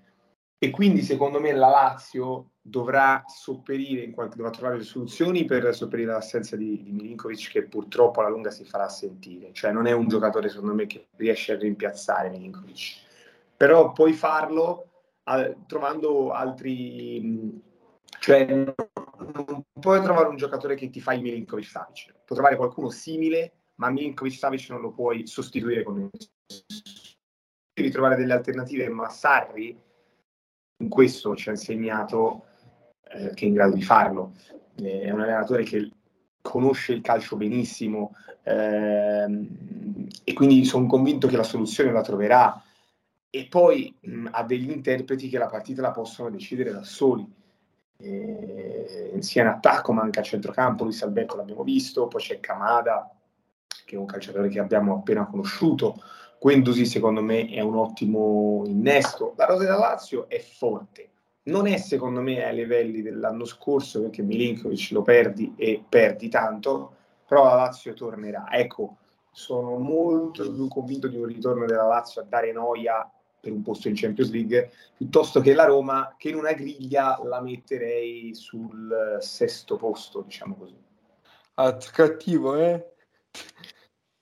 E 0.61 0.71
quindi 0.71 1.03
secondo 1.03 1.41
me 1.41 1.53
la 1.53 1.69
Lazio 1.69 2.51
dovrà 2.61 3.23
sopperire, 3.27 4.03
in 4.03 4.13
qualche, 4.13 4.37
dovrà 4.37 4.51
trovare 4.51 4.79
le 4.79 4.83
soluzioni 4.83 5.45
per 5.45 5.73
sopperire 5.75 6.11
l'assenza 6.11 6.57
di, 6.57 6.83
di 6.83 6.91
Milinkovic 6.91 7.51
che 7.51 7.63
purtroppo 7.63 8.21
alla 8.21 8.29
lunga 8.29 8.51
si 8.51 8.65
farà 8.65 8.89
sentire, 8.89 9.53
cioè 9.53 9.71
non 9.71 9.87
è 9.87 9.93
un 9.93 10.09
giocatore 10.09 10.49
secondo 10.49 10.75
me 10.75 10.87
che 10.87 11.07
riesce 11.17 11.53
a 11.53 11.59
rimpiazzare 11.59 12.31
Milinkovic, 12.31 12.97
però 13.57 13.93
puoi 13.93 14.13
farlo 14.13 14.88
a, 15.29 15.55
trovando 15.67 16.31
altri, 16.31 17.61
cioè 18.19 18.47
non 18.47 19.63
puoi 19.79 20.03
trovare 20.03 20.29
un 20.29 20.37
giocatore 20.37 20.75
che 20.75 20.89
ti 20.89 21.01
fa 21.01 21.13
il 21.13 21.23
Milinkovic 21.23 21.67
Savic, 21.67 22.07
puoi 22.25 22.39
trovare 22.39 22.57
qualcuno 22.57 22.89
simile, 22.89 23.53
ma 23.77 23.91
Milinkovic 23.91 24.35
Savic 24.35 24.71
non 24.71 24.81
lo 24.81 24.91
puoi 24.93 25.27
sostituire 25.27 25.83
con. 25.83 26.09
Devi 27.75 27.91
trovare 27.91 28.17
delle 28.17 28.33
alternative, 28.33 28.89
ma 28.89 29.09
Sarri 29.09 29.79
in 30.81 30.89
questo 30.89 31.37
ci 31.37 31.49
ha 31.49 31.53
insegnato 31.53 32.47
eh, 33.11 33.35
che 33.35 33.45
è 33.45 33.49
in 33.49 33.55
grado 33.55 33.75
di 33.75 33.83
farlo. 33.83 34.33
Eh, 34.77 35.03
è 35.03 35.11
un 35.11 35.21
allenatore 35.21 35.63
che 35.65 35.91
conosce 36.41 36.95
il 36.95 37.03
calcio 37.03 37.37
benissimo 37.37 38.15
ehm, 38.45 40.09
e 40.25 40.33
quindi 40.33 40.65
sono 40.65 40.87
convinto 40.87 41.27
che 41.27 41.37
la 41.37 41.43
soluzione 41.43 41.93
la 41.93 42.01
troverà 42.01 42.63
e 43.31 43.47
poi 43.49 43.95
mh, 44.01 44.29
ha 44.31 44.43
degli 44.45 44.71
interpreti 44.71 45.29
che 45.29 45.39
la 45.39 45.47
partita 45.47 45.83
la 45.83 45.91
possono 45.91 46.31
decidere 46.31 46.73
da 46.73 46.83
soli. 46.83 47.27
Eh, 48.01 49.17
sia 49.19 49.43
in 49.43 49.49
attacco 49.49 49.93
ma 49.93 50.03
anche 50.03 50.21
a 50.21 50.23
centrocampo, 50.23 50.85
Luis 50.85 51.03
Alberto 51.03 51.37
l'abbiamo 51.37 51.65
visto, 51.65 52.07
poi 52.07 52.21
c'è 52.21 52.39
Kamada 52.39 53.13
che 53.89 53.97
è 53.97 53.99
un 53.99 54.07
calciatore 54.07 54.49
che 54.49 54.59
abbiamo 54.59 54.97
appena 54.97 55.27
conosciuto, 55.27 55.97
Guendouzi 56.39 56.85
secondo 56.85 57.23
me 57.23 57.49
è 57.49 57.61
un 57.61 57.75
ottimo 57.75 58.63
innesto. 58.67 59.33
La 59.37 59.47
rosa 59.47 59.65
della 59.65 59.79
Lazio 59.79 60.29
è 60.29 60.39
forte. 60.39 61.09
Non 61.45 61.67
è 61.67 61.79
secondo 61.79 62.21
me 62.21 62.45
ai 62.45 62.55
livelli 62.55 63.01
dell'anno 63.01 63.47
scorso 63.47 64.03
perché 64.03 64.23
Milinkovic 64.23 64.91
lo 64.91 65.03
perdi 65.03 65.55
e 65.57 65.83
perdi 65.89 66.29
tanto, 66.29 66.95
però 67.27 67.45
la 67.45 67.55
Lazio 67.55 67.95
tornerà. 67.95 68.49
Ecco, 68.53 68.97
sono 69.33 69.79
molto 69.79 70.53
più 70.53 70.69
convinto 70.69 71.09
di 71.09 71.17
un 71.17 71.25
ritorno 71.25 71.65
della 71.65 71.87
Lazio 71.87 72.21
a 72.21 72.27
dare 72.29 72.53
noia 72.53 73.11
per 73.41 73.53
un 73.53 73.63
posto 73.63 73.89
in 73.89 73.95
Champions 73.97 74.31
League 74.31 74.71
piuttosto 74.97 75.41
che 75.41 75.55
la 75.55 75.65
Roma 75.65 76.15
che 76.19 76.31
in 76.31 76.37
una 76.37 76.53
griglia 76.53 77.21
la 77.25 77.41
metterei 77.41 78.35
sul 78.35 79.19
sesto 79.21 79.77
posto, 79.77 80.23
diciamo 80.23 80.57
così. 80.57 80.77
Ah, 81.55 81.77
cattivo, 81.77 82.57
eh? 82.57 82.93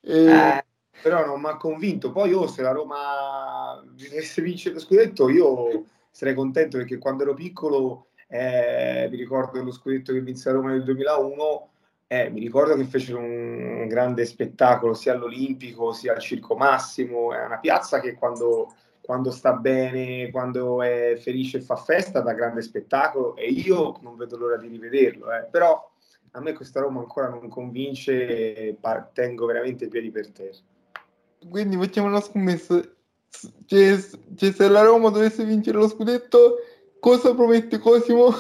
E... 0.01 0.25
eh 0.25 0.65
però 1.07 1.25
non 1.25 1.41
mi 1.41 1.49
ha 1.49 1.57
convinto. 1.57 2.11
Poi 2.11 2.31
io, 2.31 2.41
oh, 2.41 2.47
se 2.49 2.63
la 2.63 2.73
Roma 2.73 3.81
dovesse 3.85 4.43
vincere 4.43 4.75
lo 4.75 4.81
scudetto, 4.81 5.29
io 5.29 5.85
sarei 6.11 6.35
contento 6.35 6.79
perché 6.79 6.99
quando 6.99 7.23
ero 7.23 7.35
piccolo, 7.35 8.09
eh, 8.29 9.09
mi 9.11 9.17
ricordo 9.17 9.63
lo 9.63 9.71
scudetto 9.71 10.13
che 10.13 10.21
vinse 10.21 10.49
la 10.49 10.57
Roma 10.57 10.71
nel 10.71 10.83
2001, 10.83 11.71
eh, 12.09 12.31
mi 12.31 12.41
ricordo 12.41 12.75
che 12.77 12.85
fecero 12.85 13.19
un, 13.19 13.81
un, 13.83 13.87
grande 13.89 14.25
spettacolo 14.25 14.95
sia 14.95 15.13
all'Olimpico 15.13 15.93
sia 15.93 16.13
al 16.13 16.21
Circo 16.21 16.57
Massimo. 16.57 17.33
È 17.33 17.45
una 17.45 17.59
piazza 17.59 18.01
che 18.01 18.15
quando, 18.15 18.75
quando 19.07 19.31
sta 19.31 19.53
bene, 19.55 20.31
quando 20.31 20.83
è 20.83 21.17
felice 21.19 21.59
e 21.59 21.63
fa 21.63 21.77
festa, 21.77 22.21
dà 22.21 22.35
grande 22.35 22.61
spettacolo 22.61 23.37
e 23.37 23.47
io 23.47 23.97
non 24.03 24.17
vedo 24.17 24.37
l'ora 24.37 24.59
di 24.59 24.67
rivederlo. 24.67 25.33
Eh. 25.33 25.47
Però 25.51 25.91
a 26.33 26.41
me 26.41 26.53
questa 26.53 26.81
Roma 26.81 27.01
ancora 27.01 27.29
non 27.29 27.49
convince 27.49 28.77
tengo 29.15 29.47
veramente 29.47 29.85
i 29.87 29.89
piedi 29.89 30.11
per 30.11 30.29
terra 30.31 30.59
quindi 31.49 31.77
facciamo 31.77 32.09
una 32.09 32.21
scommessa. 32.21 32.81
Cioè, 33.67 33.99
cioè, 34.37 34.53
se 34.53 34.69
la 34.69 34.83
Roma 34.83 35.11
dovesse 35.11 35.45
vincere 35.45 35.79
lo 35.79 35.89
scudetto, 35.89 36.57
cosa 37.01 37.35
promette 37.35 37.79
Cosimo? 37.79 38.35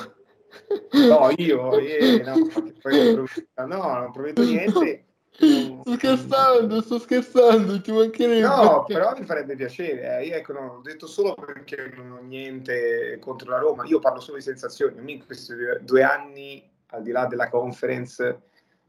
No, 0.93 1.31
io, 1.37 1.79
eh, 1.79 2.23
no, 2.25 2.35
no, 3.67 3.99
non 3.99 4.13
prometto 4.13 4.43
niente. 4.43 5.06
Sto 5.39 5.93
scherzando, 5.93 6.81
sto 6.81 6.99
scherzando, 6.99 7.81
ti 7.81 7.93
mancherebbe. 7.93 8.41
No, 8.41 8.85
però 8.87 9.15
mi 9.19 9.27
farebbe 9.27 9.55
piacere. 9.55 10.19
Eh. 10.19 10.27
Io 10.27 10.35
ecco, 10.35 10.53
no, 10.55 10.67
l'ho 10.75 10.81
detto 10.83 11.07
solo 11.07 11.35
perché 11.35 11.93
non 11.95 12.11
ho 12.13 12.21
niente 12.23 13.19
contro 13.21 13.51
la 13.51 13.59
Roma. 13.59 13.85
Io 13.85 13.99
parlo 13.99 14.21
solo 14.21 14.39
di 14.39 14.43
sensazioni. 14.43 14.99
A 14.99 15.03
me 15.03 15.13
in 15.13 15.27
questi 15.27 15.53
due 15.83 16.03
anni, 16.03 16.67
al 16.89 17.03
di 17.03 17.11
là 17.11 17.27
della 17.27 17.51
conference, 17.51 18.41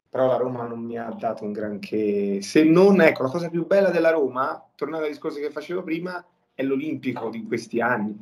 però 0.08 0.26
la 0.26 0.36
Roma 0.36 0.66
non 0.66 0.80
mi 0.80 0.98
ha 0.98 1.10
dato 1.10 1.44
un 1.44 1.52
granché. 1.52 2.40
Se 2.40 2.64
non, 2.64 3.00
ecco, 3.02 3.24
la 3.24 3.30
cosa 3.30 3.50
più 3.50 3.66
bella 3.66 3.90
della 3.90 4.10
Roma, 4.10 4.70
tornando 4.74 5.04
ai 5.04 5.12
discorsi 5.12 5.40
che 5.40 5.50
facevo 5.50 5.82
prima, 5.82 6.24
è 6.54 6.62
l'Olimpico 6.62 7.28
di 7.28 7.44
questi 7.44 7.80
anni. 7.80 8.16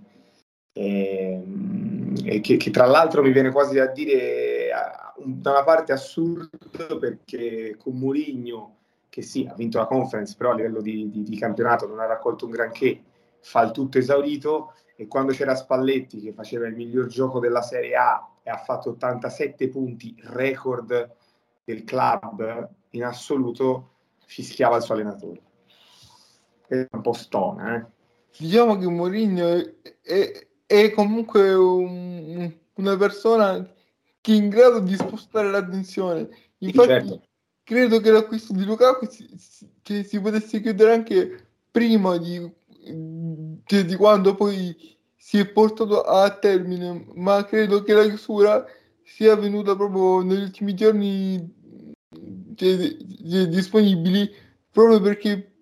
E, 0.73 1.33
ehm, 1.33 2.15
e 2.25 2.41
che, 2.41 2.57
che, 2.57 2.71
tra 2.71 2.87
l'altro 2.87 3.23
mi 3.23 3.31
viene 3.31 3.51
quasi 3.51 3.79
a 3.79 3.87
dire 3.87 4.56
da 5.17 5.51
una 5.51 5.65
parte 5.65 5.93
assurdo 5.93 6.99
perché 6.99 7.77
con 7.79 7.97
Mourinho 7.97 8.77
che 9.09 9.23
sì 9.23 9.47
ha 9.51 9.55
vinto 9.55 9.79
la 9.79 9.87
conference 9.87 10.35
però 10.37 10.51
a 10.51 10.55
livello 10.55 10.81
di, 10.81 11.11
di, 11.11 11.23
di, 11.23 11.39
campionato 11.39 11.87
non 11.87 12.01
ha 12.01 12.07
raccolto 12.07 12.45
un 12.45 12.51
granché 12.51 13.03
fa 13.41 13.63
il 13.63 13.71
tutto 13.71 13.99
esaurito 13.99 14.75
e 14.95 15.07
quando 15.07 15.33
c'era 15.33 15.55
Spalletti 15.55 16.21
che 16.21 16.33
faceva 16.33 16.67
il 16.67 16.75
miglior 16.75 17.07
gioco 17.07 17.39
della 17.39 17.63
Serie 17.63 17.97
A 17.97 18.29
e 18.43 18.51
ha 18.51 18.59
fatto 18.59 18.91
87 18.91 19.69
punti 19.69 20.15
record 20.25 21.15
del 21.65 21.85
club 21.85 22.69
in 22.91 23.05
assoluto 23.05 23.91
fischiava 24.27 24.77
il 24.77 24.83
suo 24.83 24.95
allenatore 24.95 25.41
è 26.67 26.87
un 26.91 27.01
po' 27.01 27.13
stona 27.13 27.77
eh? 27.77 27.87
diciamo 28.37 28.77
che 28.77 28.87
Mourinho 28.87 29.49
è, 29.49 29.75
è, 30.03 30.47
è 30.67 30.91
comunque 30.91 31.55
un, 31.55 32.53
una 32.75 32.97
persona 32.97 33.67
che 34.27 34.33
è 34.33 34.35
in 34.35 34.49
grado 34.49 34.81
di 34.81 34.97
spostare 34.97 35.49
l'attenzione. 35.49 36.29
Infatti, 36.59 36.89
certo. 36.89 37.23
credo 37.63 38.01
che 38.01 38.11
l'acquisto 38.11 38.53
di 38.55 38.65
Lukaku 38.65 39.07
si, 39.09 39.25
si, 39.39 39.71
che 39.81 40.03
si 40.03 40.21
potesse 40.21 40.61
chiudere 40.61 40.93
anche 40.93 41.47
prima 41.71 42.17
di, 42.17 42.51
di, 43.65 43.95
quando 43.95 44.35
poi 44.35 44.77
si 45.15 45.39
è 45.39 45.47
portato 45.47 46.01
a 46.01 46.29
termine, 46.31 47.07
ma 47.15 47.45
credo 47.45 47.85
che 47.85 47.93
la 47.93 48.03
chiusura 48.03 48.65
sia 49.05 49.35
avvenuta 49.35 49.77
proprio 49.77 50.23
negli 50.23 50.43
ultimi 50.43 50.75
giorni 50.75 51.55
cioè, 52.57 53.47
disponibili, 53.47 54.29
proprio 54.73 55.01
perché, 55.01 55.53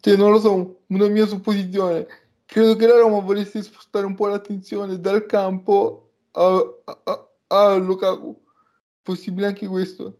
cioè, 0.00 0.16
non 0.16 0.30
lo 0.30 0.40
so, 0.40 0.80
una 0.86 1.08
mia 1.08 1.26
supposizione 1.26 2.06
credo 2.46 2.74
che 2.76 2.86
la 2.86 2.96
Roma 3.00 3.20
volesse 3.20 3.62
spostare 3.62 4.06
un 4.06 4.14
po' 4.14 4.28
l'attenzione 4.28 4.98
dal 4.98 5.26
campo 5.26 6.12
a, 6.32 6.64
a, 6.84 7.28
a 7.56 7.74
Lukaku. 7.76 8.42
Possibile 9.02 9.46
anche 9.46 9.66
questo? 9.66 10.18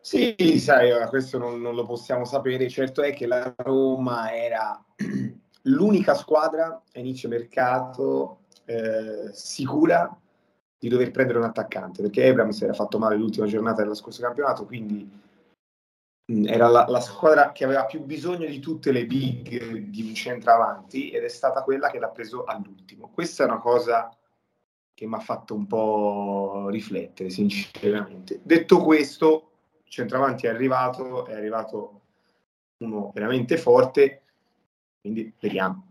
Sì, 0.00 0.58
sai, 0.58 0.90
questo 1.08 1.38
non, 1.38 1.60
non, 1.60 1.74
lo 1.74 1.84
possiamo 1.84 2.24
sapere. 2.24 2.68
Certo 2.68 3.02
è 3.02 3.12
che 3.12 3.26
la 3.26 3.54
Roma 3.58 4.32
era 4.32 4.84
l'unica 5.62 6.14
squadra 6.14 6.66
a 6.92 6.98
inizio 6.98 7.28
mercato 7.28 8.44
eh, 8.66 9.30
sicura 9.32 10.16
di 10.78 10.88
dover 10.88 11.10
prendere 11.10 11.38
un 11.38 11.44
attaccante, 11.44 12.02
perché 12.02 12.24
Ebram 12.24 12.50
si 12.50 12.64
era 12.64 12.74
fatto 12.74 12.98
male 12.98 13.16
l'ultima 13.16 13.46
giornata 13.46 13.82
dello 13.82 13.94
scorso 13.94 14.20
campionato, 14.20 14.66
quindi 14.66 15.22
Mm, 16.32 16.46
era 16.46 16.68
la, 16.68 16.86
la, 16.88 17.00
squadra 17.00 17.52
che 17.52 17.64
aveva 17.64 17.84
più 17.84 18.02
bisogno 18.02 18.46
di 18.46 18.58
tutte 18.58 18.92
le 18.92 19.04
big 19.04 19.76
di 19.90 20.06
un 20.06 20.14
centravanti 20.14 21.10
ed 21.10 21.22
è 21.22 21.28
stata 21.28 21.62
quella 21.62 21.90
che 21.90 21.98
l'ha 21.98 22.08
preso 22.08 22.44
all'ultimo. 22.44 23.10
Questa 23.12 23.42
è 23.44 23.46
una 23.46 23.58
cosa 23.58 24.08
che 24.94 25.06
mi 25.06 25.14
ha 25.14 25.20
fatto 25.20 25.54
un 25.54 25.66
po' 25.66 26.68
riflettere, 26.70 27.28
sinceramente. 27.28 28.40
Detto 28.42 28.82
questo, 28.82 29.50
il 29.84 29.90
centravanti 29.90 30.46
è 30.46 30.50
arrivato, 30.50 31.26
è 31.26 31.34
arrivato 31.34 32.00
uno 32.78 33.10
veramente 33.12 33.56
forte, 33.56 34.22
quindi 35.00 35.32
vediamo. 35.40 35.86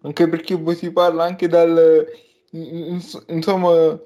Anche 0.00 0.28
perché 0.28 0.58
poi 0.58 0.74
si 0.74 0.90
parla 0.92 1.24
anche 1.24 1.46
dal... 1.46 2.06
insomma, 2.50 4.00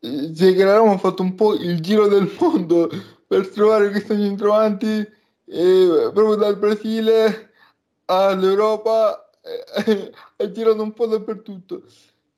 che 0.00 0.64
la 0.64 0.76
Roma 0.76 0.92
ha 0.92 0.98
fatto 0.98 1.22
un 1.22 1.34
po' 1.34 1.54
il 1.54 1.80
giro 1.80 2.06
del 2.06 2.34
mondo 2.38 2.88
per 3.26 3.48
trovare 3.48 3.90
questi 3.90 4.16
centravanti 4.16 5.16
eh, 5.44 6.10
proprio 6.12 6.34
dal 6.36 6.58
Brasile 6.58 7.52
all'Europa 8.06 9.30
eh, 9.42 10.12
ha 10.36 10.50
girato 10.50 10.82
un 10.82 10.92
po' 10.92 11.06
dappertutto. 11.06 11.82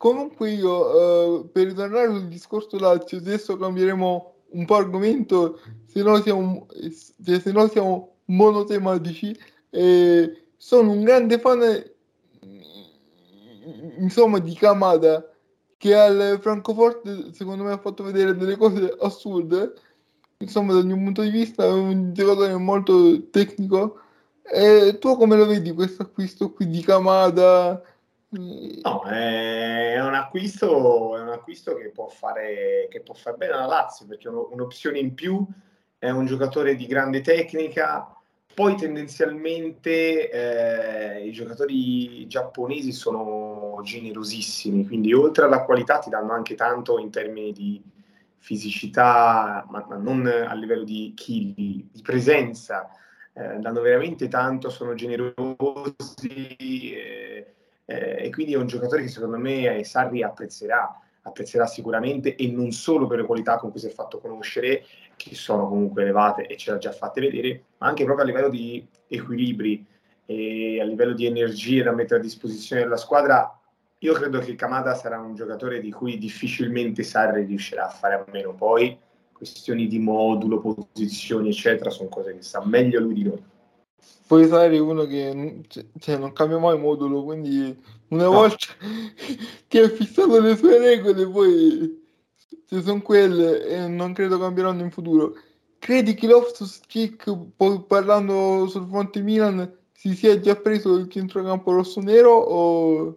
Comunque 0.00 0.50
io, 0.52 1.42
eh, 1.42 1.44
per 1.52 1.66
ritornare 1.66 2.06
sul 2.06 2.26
discorso 2.28 2.78
Lazio, 2.78 3.18
adesso 3.18 3.58
cambieremo 3.58 4.32
un 4.52 4.64
po' 4.64 4.76
argomento, 4.76 5.60
se 5.84 6.02
no 6.02 6.18
siamo, 6.22 6.66
se 6.90 7.52
no 7.52 7.68
siamo 7.68 8.14
monotematici. 8.24 9.38
Eh, 9.68 10.46
sono 10.56 10.92
un 10.92 11.04
grande 11.04 11.38
fan 11.38 11.84
insomma 13.98 14.38
di 14.38 14.54
Kamada 14.54 15.22
che 15.76 15.94
al 15.94 16.38
Francoforte 16.40 17.34
secondo 17.34 17.64
me 17.64 17.72
ha 17.72 17.78
fatto 17.78 18.02
vedere 18.02 18.34
delle 18.34 18.56
cose 18.56 18.96
assurde 19.00 19.74
insomma 20.38 20.72
dal 20.72 20.86
mio 20.86 20.96
punto 20.96 21.20
di 21.20 21.30
vista 21.30 21.64
è 21.64 21.70
un 21.70 22.14
giocatore 22.14 22.56
molto 22.56 23.28
tecnico 23.28 24.00
e 24.42 24.96
tu 24.98 25.14
come 25.16 25.36
lo 25.36 25.44
vedi 25.44 25.72
questo 25.72 26.04
acquisto 26.04 26.52
qui 26.52 26.68
di 26.68 26.80
Kamada? 26.80 27.82
No, 28.33 29.03
è 29.05 30.01
un 30.01 30.14
acquisto, 30.14 31.16
è 31.16 31.21
un 31.21 31.31
acquisto 31.31 31.75
che, 31.75 31.90
può 31.90 32.07
fare, 32.07 32.87
che 32.88 33.01
può 33.01 33.14
fare 33.14 33.37
bene 33.37 33.53
alla 33.55 33.66
Lazio 33.66 34.07
perché 34.07 34.29
è 34.29 34.31
un'opzione 34.31 34.99
in 34.99 35.14
più, 35.14 35.45
è 35.99 36.11
un 36.11 36.27
giocatore 36.27 36.77
di 36.77 36.87
grande 36.87 37.23
tecnica, 37.23 38.14
poi 38.55 38.77
tendenzialmente 38.77 40.31
eh, 40.31 41.27
i 41.27 41.33
giocatori 41.33 42.27
giapponesi 42.29 42.93
sono 42.93 43.81
generosissimi, 43.83 44.87
quindi 44.87 45.12
oltre 45.12 45.47
alla 45.47 45.64
qualità 45.64 45.99
ti 45.99 46.11
danno 46.11 46.33
anche 46.33 46.55
tanto 46.55 46.99
in 46.99 47.11
termini 47.11 47.53
di, 47.53 47.83
fisicità, 48.40 49.66
ma, 49.69 49.85
ma 49.88 49.97
non 49.97 50.27
a 50.27 50.55
livello 50.55 50.83
di 50.83 51.12
chili, 51.14 51.88
di 51.93 52.03
presenza, 52.03 52.88
eh, 53.33 53.59
danno 53.59 53.81
veramente 53.81 54.29
tanto, 54.29 54.71
sono 54.71 54.95
generosi 54.95 55.95
eh, 56.95 57.55
eh, 57.90 58.26
e 58.26 58.31
quindi 58.31 58.53
è 58.53 58.57
un 58.57 58.68
giocatore 58.68 59.03
che 59.03 59.09
secondo 59.09 59.37
me 59.37 59.83
Sarri 59.83 60.22
apprezzerà, 60.22 60.96
apprezzerà 61.22 61.66
sicuramente 61.66 62.37
e 62.37 62.48
non 62.48 62.70
solo 62.70 63.09
per 63.09 63.18
le 63.18 63.26
qualità 63.26 63.57
con 63.57 63.72
cui 63.72 63.81
si 63.81 63.87
è 63.87 63.90
fatto 63.90 64.20
conoscere, 64.20 64.85
che 65.16 65.35
sono 65.35 65.68
comunque 65.68 66.03
elevate 66.03 66.46
e 66.46 66.57
ce 66.57 66.70
l'ha 66.70 66.79
già 66.79 66.92
fatte 66.92 67.20
vedere, 67.20 67.64
ma 67.79 67.88
anche 67.88 68.05
proprio 68.05 68.24
a 68.24 68.29
livello 68.29 68.48
di 68.48 68.87
equilibri 69.09 69.85
e 70.24 70.81
a 70.81 70.85
livello 70.85 71.14
di 71.14 71.26
energie 71.26 71.83
da 71.83 71.92
mettere 71.92 72.20
a 72.20 72.22
disposizione 72.22 72.83
della 72.83 72.96
squadra 72.96 73.55
io 74.03 74.14
credo 74.14 74.38
che 74.38 74.55
Kamada 74.55 74.94
sarà 74.94 75.18
un 75.18 75.35
giocatore 75.35 75.79
di 75.79 75.90
cui 75.90 76.16
difficilmente 76.16 77.03
Sarri 77.03 77.44
riuscirà 77.44 77.85
a 77.85 77.90
fare 77.90 78.14
a 78.14 78.24
meno. 78.33 78.55
Poi 78.55 78.96
questioni 79.31 79.88
di 79.88 79.98
modulo, 79.98 80.59
posizioni, 80.59 81.50
eccetera, 81.50 81.90
sono 81.90 82.09
cose 82.09 82.35
che 82.35 82.40
sa 82.40 82.64
meglio 82.64 82.98
lui 82.98 83.12
di 83.12 83.24
noi. 83.24 83.42
Poi 84.26 84.46
Sarri 84.46 84.76
è 84.76 84.80
uno 84.80 85.06
che 85.06 85.62
cioè, 85.98 86.16
non 86.16 86.32
cambia 86.32 86.58
mai 86.58 86.78
modulo, 86.78 87.24
quindi 87.24 87.76
una 88.08 88.24
no. 88.24 88.30
volta 88.30 88.66
che 89.66 89.80
ha 89.80 89.88
fissato 89.88 90.40
le 90.40 90.56
sue 90.56 90.78
regole, 90.78 91.26
poi 91.28 92.04
se 92.64 92.82
sono 92.82 93.02
quelle 93.02 93.66
e 93.66 93.88
non 93.88 94.12
credo 94.12 94.38
cambieranno 94.38 94.82
in 94.82 94.90
futuro. 94.90 95.34
Credi 95.78 96.14
che 96.14 96.26
Loftus 96.26 96.80
Cheek, 96.86 97.32
parlando 97.86 98.66
sul 98.68 98.86
fronte 98.88 99.20
Milan, 99.20 99.78
si 99.92 100.14
sia 100.14 100.38
già 100.38 100.54
preso 100.56 100.94
il 100.96 101.10
centrocampo 101.10 101.72
rosso-nero 101.72 102.30
o 102.30 103.16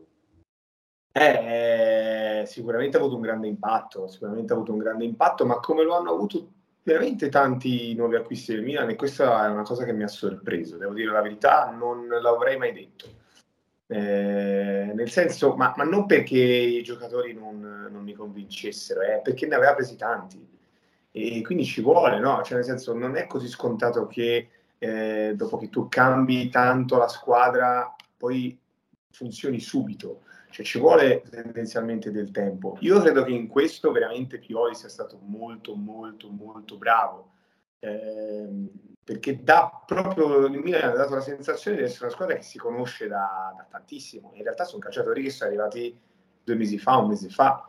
eh, 1.16 2.44
sicuramente 2.48 2.98
ha 2.98 3.00
avuto 3.00 3.16
un 3.16 3.22
grande 3.22 3.48
impatto, 3.48 4.08
sicuramente 4.08 4.52
ha 4.52 4.56
avuto 4.56 4.72
un 4.72 4.80
grande 4.80 5.06
impatto, 5.06 5.46
ma 5.46 5.60
come 5.60 5.84
lo 5.84 5.96
hanno 5.96 6.10
avuto 6.10 6.48
veramente 6.84 7.30
tanti 7.30 7.96
nuovi 7.96 8.16
acquisti 8.16 8.54
del 8.54 8.64
Milan 8.64 8.90
e 8.90 8.96
questa 8.96 9.46
è 9.46 9.50
una 9.50 9.64
cosa 9.64 9.86
che 9.86 9.94
mi 9.94 10.04
ha 10.04 10.08
sorpreso, 10.08 10.78
devo 10.78 10.94
dire 10.94 11.12
la 11.12 11.22
verità, 11.22 11.72
non 11.72 12.08
l'avrei 12.08 12.58
mai 12.58 12.74
detto. 12.74 13.22
Eh, 13.88 14.92
nel 14.94 15.10
senso, 15.10 15.56
ma, 15.56 15.74
ma, 15.76 15.84
non 15.84 16.06
perché 16.06 16.38
i 16.38 16.84
giocatori 16.84 17.34
non, 17.34 17.90
non 17.92 18.04
mi 18.04 18.14
convincessero, 18.14 19.02
eh, 19.02 19.22
perché 19.24 19.46
ne 19.46 19.56
aveva 19.56 19.76
presi 19.76 19.96
tanti 19.96 20.52
e 21.12 21.42
quindi 21.44 21.64
ci 21.64 21.82
vuole, 21.82 22.20
no? 22.20 22.42
Cioè, 22.44 22.56
nel 22.56 22.66
senso, 22.66 22.94
non 22.94 23.16
è 23.16 23.28
così 23.28 23.48
scontato 23.48 24.08
che 24.08 24.50
eh, 24.80 25.34
dopo 25.36 25.58
che 25.58 25.70
tu 25.70 25.88
cambi 25.88 26.50
tanto 26.50 26.98
la 26.98 27.08
squadra, 27.08 27.96
poi 28.18 28.58
funzioni 29.12 29.60
subito 29.60 30.23
cioè 30.54 30.64
ci 30.64 30.78
vuole 30.78 31.24
tendenzialmente 31.32 32.12
del 32.12 32.30
tempo. 32.30 32.78
Io 32.82 33.02
credo 33.02 33.24
che 33.24 33.32
in 33.32 33.48
questo 33.48 33.92
veramente 33.92 34.38
Pioli 34.38 34.76
sia 34.76 34.88
stato 34.88 35.20
molto, 35.24 35.74
molto, 35.74 36.30
molto 36.30 36.78
bravo. 36.78 37.32
Eh, 37.80 38.48
perché 39.04 39.44
dà 39.44 39.82
proprio 39.84 40.46
il 40.46 40.60
Milan 40.60 40.92
ha 40.92 40.94
dato 40.94 41.16
la 41.16 41.22
sensazione 41.22 41.78
di 41.78 41.84
essere 41.84 42.06
una 42.06 42.14
squadra 42.14 42.36
che 42.36 42.44
si 42.44 42.60
conosce 42.60 43.08
da, 43.08 43.52
da 43.58 43.66
tantissimo. 43.68 44.32
In 44.36 44.44
realtà 44.44 44.64
sono 44.64 44.80
calciatori 44.80 45.24
che 45.24 45.32
sono 45.32 45.50
arrivati 45.50 46.00
due 46.44 46.56
mesi 46.56 46.78
fa, 46.78 46.98
un 46.98 47.10
mese 47.10 47.30
fa. 47.30 47.68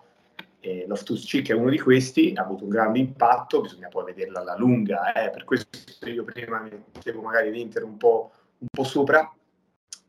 E 0.60 0.84
Loftus-Cheek 0.86 1.48
è 1.48 1.54
uno 1.54 1.70
di 1.70 1.78
questi, 1.78 2.34
ha 2.36 2.42
avuto 2.42 2.64
un 2.64 2.70
grande 2.70 2.98
impatto, 2.98 3.62
bisogna 3.62 3.88
poi 3.88 4.04
vederla 4.04 4.40
alla 4.40 4.56
lunga, 4.56 5.12
eh, 5.12 5.30
per 5.30 5.44
questo 5.44 5.68
io 6.06 6.24
prima 6.24 6.60
mettevo 6.60 7.22
magari 7.22 7.50
l'Inter 7.50 7.82
un 7.82 7.96
po', 7.96 8.30
un 8.58 8.68
po 8.70 8.84
sopra, 8.84 9.30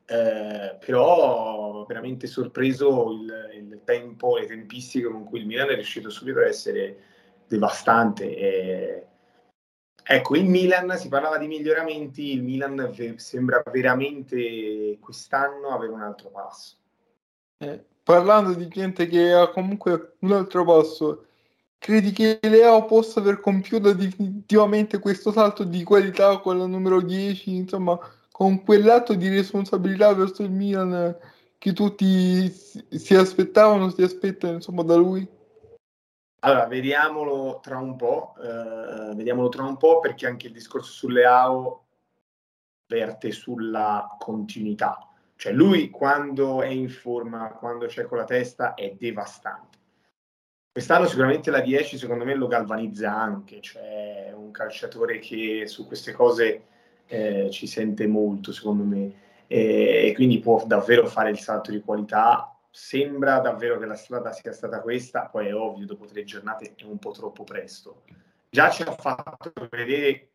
eh, 0.07 0.77
però 0.85 1.83
veramente 1.87 2.27
sorpreso 2.27 3.11
il, 3.11 3.49
il, 3.55 3.81
tempo, 3.83 4.37
le 4.37 4.45
tempistiche 4.45 5.07
con 5.07 5.23
cui 5.23 5.39
il 5.39 5.47
Milan 5.47 5.69
è 5.69 5.75
riuscito 5.75 6.09
subito 6.09 6.39
a 6.39 6.47
essere 6.47 6.97
devastante. 7.47 8.35
E, 8.35 9.07
ecco, 10.03 10.35
il 10.35 10.45
Milan, 10.45 10.97
si 10.97 11.07
parlava 11.07 11.37
di 11.37 11.47
miglioramenti, 11.47 12.33
il 12.33 12.43
Milan 12.43 12.93
sembra 13.17 13.63
veramente 13.71 14.97
quest'anno 14.99 15.69
avere 15.69 15.91
un 15.91 16.01
altro 16.01 16.29
passo. 16.29 16.75
Eh, 17.57 17.83
parlando 18.03 18.53
di 18.53 18.67
gente 18.67 19.07
che 19.07 19.33
ha 19.33 19.49
comunque 19.49 20.17
un 20.19 20.33
altro 20.33 20.63
passo, 20.65 21.25
credi 21.79 22.11
che 22.11 22.39
Leo 22.41 22.85
possa 22.85 23.19
aver 23.19 23.39
compiuto 23.39 23.93
definitivamente 23.93 24.99
questo 24.99 25.31
salto 25.31 25.63
di 25.63 25.83
qualità 25.83 26.37
con 26.39 26.59
la 26.59 26.67
numero 26.67 27.01
10, 27.01 27.55
insomma, 27.55 27.99
con 28.35 28.65
quell'atto 28.65 29.13
di 29.13 29.29
responsabilità 29.29 30.13
verso 30.13 30.43
il 30.43 30.51
Milan 30.51 31.17
che 31.57 31.71
tutti 31.71 32.49
si 32.49 33.15
aspettavano, 33.15 33.89
si 33.89 34.01
aspettano 34.01 34.55
insomma 34.55 34.83
da 34.83 34.95
lui? 34.95 35.25
Allora, 36.41 36.67
vediamolo 36.67 37.61
tra 37.61 37.77
un 37.77 37.95
po', 37.95 38.35
eh, 38.41 39.15
vediamolo 39.15 39.47
tra 39.47 39.63
un 39.63 39.77
po' 39.77 40.01
perché 40.01 40.27
anche 40.27 40.47
il 40.47 40.53
discorso 40.53 40.91
sulle 40.91 41.25
AO 41.25 41.85
verte 42.87 43.31
sulla 43.31 44.15
continuità 44.19 45.09
cioè 45.37 45.53
lui 45.53 45.89
quando 45.89 46.61
è 46.61 46.67
in 46.67 46.89
forma, 46.89 47.49
quando 47.51 47.87
c'è 47.87 48.05
con 48.05 48.17
la 48.17 48.23
testa, 48.23 48.73
è 48.73 48.95
devastante. 48.97 49.77
Quest'anno 50.71 51.07
sicuramente 51.07 51.51
la 51.51 51.61
10 51.61 51.97
secondo 51.97 52.25
me 52.25 52.35
lo 52.35 52.47
galvanizza 52.47 53.13
anche, 53.13 53.61
cioè 53.61 54.33
un 54.35 54.51
calciatore 54.51 55.19
che 55.19 55.67
su 55.67 55.87
queste 55.87 56.11
cose 56.11 56.65
eh, 57.07 57.49
ci 57.51 57.67
sente 57.67 58.07
molto 58.07 58.51
secondo 58.51 58.83
me 58.83 59.23
e, 59.47 60.07
e 60.07 60.13
quindi 60.13 60.39
può 60.39 60.63
davvero 60.65 61.07
fare 61.07 61.29
il 61.29 61.39
salto 61.39 61.71
di 61.71 61.81
qualità. 61.81 62.49
Sembra 62.69 63.39
davvero 63.39 63.77
che 63.79 63.85
la 63.85 63.95
strada 63.95 64.31
sia 64.33 64.51
stata 64.51 64.81
questa, 64.81 65.27
poi 65.27 65.47
è 65.47 65.55
ovvio, 65.55 65.85
dopo 65.85 66.05
tre 66.05 66.23
giornate 66.23 66.73
è 66.75 66.83
un 66.83 66.97
po' 66.97 67.11
troppo 67.11 67.43
presto. 67.43 68.03
Già 68.49 68.69
ci 68.69 68.83
ha 68.83 68.91
fatto 68.91 69.53
vedere 69.69 70.29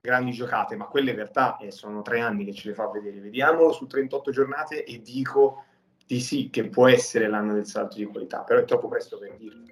grandi 0.00 0.32
giocate, 0.32 0.76
ma 0.76 0.86
quelle 0.86 1.10
in 1.10 1.16
realtà 1.16 1.56
eh, 1.58 1.70
sono 1.70 2.00
tre 2.02 2.20
anni 2.20 2.44
che 2.44 2.54
ce 2.54 2.68
le 2.68 2.74
fa 2.74 2.88
vedere. 2.88 3.20
Vediamolo 3.20 3.72
su 3.72 3.86
38 3.86 4.30
giornate 4.30 4.84
e 4.84 5.02
dico 5.02 5.64
di 6.06 6.20
sì 6.20 6.48
che 6.48 6.68
può 6.68 6.86
essere 6.86 7.28
l'anno 7.28 7.52
del 7.52 7.66
salto 7.66 7.96
di 7.96 8.04
qualità, 8.04 8.42
però 8.42 8.60
è 8.60 8.64
troppo 8.64 8.88
presto 8.88 9.18
per 9.18 9.34
dirlo. 9.36 9.64